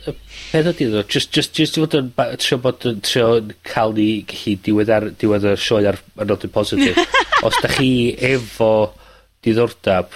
[0.50, 2.10] peth ydy ddo, just, just, just i fod yn
[2.42, 3.28] trio bod yn trio
[3.68, 6.98] cael ni gallu diwedd, ar, diwedd y sioe ar, ar nodyn positif.
[7.46, 7.92] Os da chi
[8.32, 8.72] efo
[9.46, 10.14] diddordab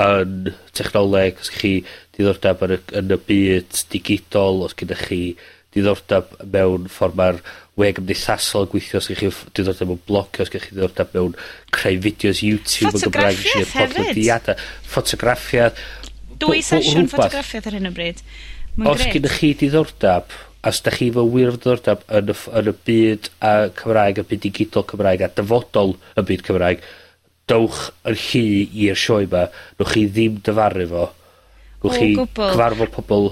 [0.00, 1.76] yn technoleg, os chi
[2.16, 5.36] diddordab yn y, yn y byd digidol, os gyda chi
[5.74, 7.42] diddordab mewn ffordd mae'r
[7.78, 11.36] we gymdeithasol yn gweithio, os ydych chi diddordeb mewn blocio, os ydych chi diddordeb mewn
[11.74, 15.78] creu fideos YouTube yn Gymraeg, sy'n podlediadau, ffotograffiad.
[16.42, 18.22] Dwy sesiwn ffotograffiad ar hyn o bryd.
[18.90, 20.34] Os gyda chi diddordab,
[20.66, 24.28] os da chi fo wir o diddordab yn y, yn y byd a Cymraeg, y
[24.30, 26.86] byd digidol Cymraeg a dyfodol y byd Cymraeg,
[27.50, 28.44] dowch yn chi
[28.86, 29.46] i'r sioe 'ma.
[29.78, 31.04] nwch chi ddim dyfaru fo.
[31.84, 32.10] Newch chi...
[32.14, 32.54] O gwbwl.
[32.54, 33.30] ...cyfarfod pobol,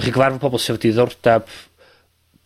[0.00, 1.48] chi cyfarfod pobl sy wedi diddordab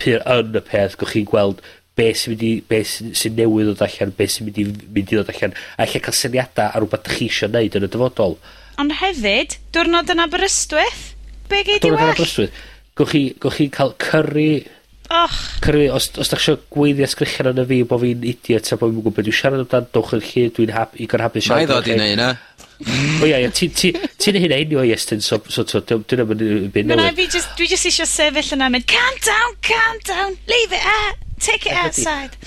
[0.01, 0.97] pur yn y peth.
[1.01, 1.63] Gewch chi'n gweld
[1.99, 5.01] be' sy'n mynd i, be' sy'n sy newydd dod allan, be' sy'n mynd i mynd
[5.01, 8.37] i ddod allan, a lle cael syniadau ar rhywbeth chi eisiau neud yn y dyfodol.
[8.81, 11.03] Ond hefyd, diwrnod yn Aberystwyth,
[11.51, 11.99] be' gei di well?
[11.99, 12.61] Diwrnod yn Aberystwyth.
[13.01, 14.49] gwch chi, gewch chi cael cyrru
[15.11, 15.31] Och.
[15.61, 18.87] Cyrwy, os, os da chi eisiau gweiddi asgrichian yna fi bo fi'n idiot a bo
[18.87, 21.67] fi'n gwybod beth dwi'n siarad amdan, dowch yn lle dwi'n hap, i gorhabu siarad.
[21.67, 22.29] Na i ddod i neud na.
[23.19, 26.71] O ia, ia, ti'n ti, ti hynna anyway, Estyn, so, so, so dwi'n dyna yn
[26.71, 27.03] byd newydd.
[27.03, 30.87] Na, fi just, dwi just eisiau sefyll yna, mynd, calm down, calm down, leave it
[30.93, 32.39] out, take it outside.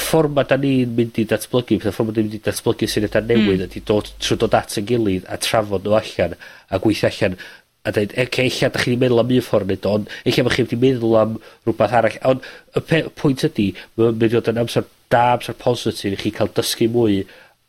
[0.00, 3.60] Ffordd da ni'n mynd i datblygu, pethau ffordd da ni'n mynd i datblygu syniadau newydd
[3.60, 3.68] mm.
[3.68, 6.34] ydy dod trwy dod at y gilydd a trafod nhw allan
[6.72, 7.36] a gweithio allan
[7.84, 10.12] a deud oce eich da chi wedi meddwl am un ffordd o neud o ond
[10.24, 14.28] eich bo' chi 'di meddwl am rhywbeth arall ond y pe- pwynt ydy, mae'n mynd
[14.30, 17.24] i fod yn amser da amser positif i chi cael dysgu mwy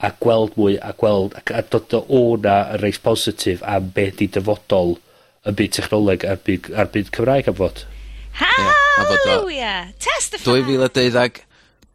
[0.06, 4.20] a gweld mwy a gweld a, a dod o o'na yn reis positif am beth
[4.20, 4.96] 'di dyfodol
[5.46, 7.84] y byd technoleg a'r byd a'r byd Cymraeg am fod.
[8.36, 9.76] Haleluia.
[10.02, 10.44] Testify.
[10.48, 11.45] Dwy fil a deuddeg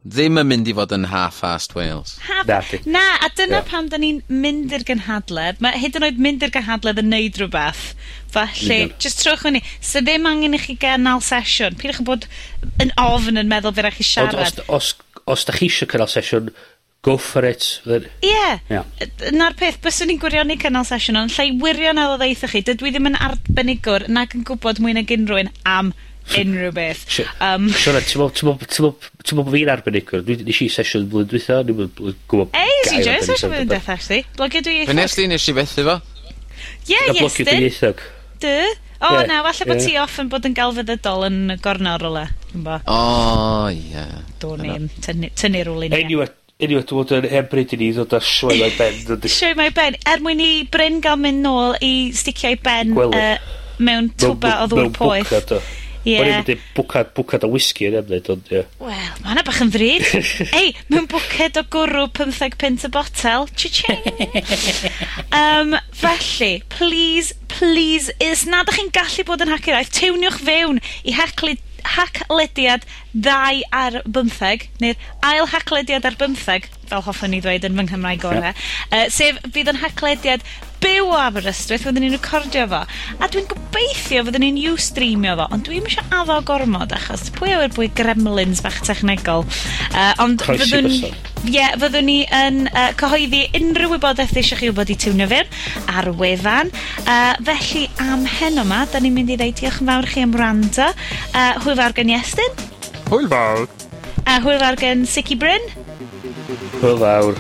[0.01, 2.15] ddim yn mynd i fod yn half-assed Wales.
[2.25, 2.61] Half na,
[2.95, 3.67] na, a dyna yeah.
[3.69, 5.61] pam da ni'n mynd i'r gynhadledd.
[5.61, 7.83] Mae hyd yn oed mynd i'r gynhadledd yn neud rhywbeth.
[8.33, 8.97] Felly, mm.
[9.03, 9.61] just trwch hynny.
[9.85, 11.77] So ddim angen i chi gynnal sesiwn.
[11.81, 12.27] Pidwch yn bod
[12.81, 14.41] yn ofn yn meddwl fe chi siarad.
[14.41, 16.53] Ond os, os, os da chi eisiau cynnal sesiwn,
[17.05, 17.83] go for it.
[17.85, 18.01] Ie.
[18.25, 18.61] Yeah.
[18.73, 19.33] yeah.
[19.37, 22.95] Na'r peth, byswn ni'n gwirion i cynnal sesiwn, ond lle wirioneddol ddeitha chi, dydw i
[22.97, 25.93] ddim yn arbenigwr nag yn gwybod mwy nag unrhyw un am
[26.41, 27.05] unrhyw beth.
[27.43, 30.25] Um, Siwrna, ti'n meddwl, ti'n meddwl fi'n arbenigwr?
[30.27, 32.55] Dwi Nes i sesiwn blwyddyn dwytha, ni'n meddwl gwybod...
[32.59, 34.25] Ei, nes i joes sesiwn blwyddyn dwytha, actually.
[34.39, 34.93] Blogio dwi eithog.
[34.93, 35.97] Fe nes di nes i fethu fo?
[36.91, 38.05] Ie, yes, Blogio dwi eithog.
[38.45, 38.57] Dy?
[39.01, 42.27] O, yeah, na, falle bod ti off yn bod yn galfeddydol yn gornel rola.
[42.85, 43.01] O,
[43.73, 44.05] ie.
[44.43, 46.05] Dwi'n ni'n tynnu rôl i ni.
[46.05, 46.29] Anyway,
[46.61, 48.99] Anyway, dwi'n bod yn hebrid i ni ddod â sioi mae ben.
[49.33, 49.97] Sioi mae ben.
[50.05, 53.39] Er mwyn i Bryn gael mynd nôl i sticiau ben uh,
[53.81, 55.33] mewn twba o ddŵr poeth.
[56.01, 56.15] Ie.
[56.15, 56.21] Yeah.
[56.23, 58.63] O'n i'n mynd bwcad, bwcad o whisky yn ymwneud, ond ie.
[58.81, 60.07] Wel, mae hwnna bach yn ddrud.
[60.61, 63.49] Ei, mewn bwced o gwrw 15 pint y botel.
[63.53, 64.01] Chi-ching!
[65.37, 71.17] um, felly, please, please, is nad ydych chi'n gallu bod yn haceraeth, tiwniwch fewn i
[71.19, 71.57] haclu
[71.97, 77.87] haclediad 2 ar 15, neu'r ail haclediad ar 15, fel hoffwn i ddweud yn fy
[77.89, 78.67] Nghymraeg gorau, yeah.
[78.91, 80.45] uh, sef bydd yn haglediad
[80.81, 82.81] byw o Aberystwyth, fyddwn ni'n recordio fo.
[83.21, 87.75] A dwi'n gobeithio fyddwn ni'n you-streamio fo, ond dwi'n eisiau addo gormod, achos pwy yw'r
[87.77, 89.45] bwy gremlins bach technegol.
[89.93, 90.89] Uh, ond Croesi fyddwn...
[91.41, 95.49] Ie, yeah, fyddwn ni yn uh, cyhoeddi unrhyw wybodaeth eisiau chi wybod i tiwnio fyr
[95.89, 96.73] ar wefan.
[97.05, 100.37] Uh, felly am hen yma, da ni'n mynd i ddeud diolch yn fawr chi am
[100.37, 100.91] rando.
[101.33, 102.61] Uh, hwyl fawr gen Iestyn.
[103.09, 103.65] Hwyl fawr.
[104.29, 105.65] A hwyl fawr gen Sicky Bryn.
[106.81, 107.35] Hwyl fawr.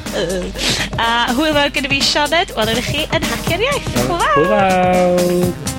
[1.01, 3.89] A hwyl fawr gyda fi Sioned, welwn i chi yn Hacio'r Iaith.
[4.07, 4.37] Hwyl fawr.
[4.39, 5.71] Hwyl fawr.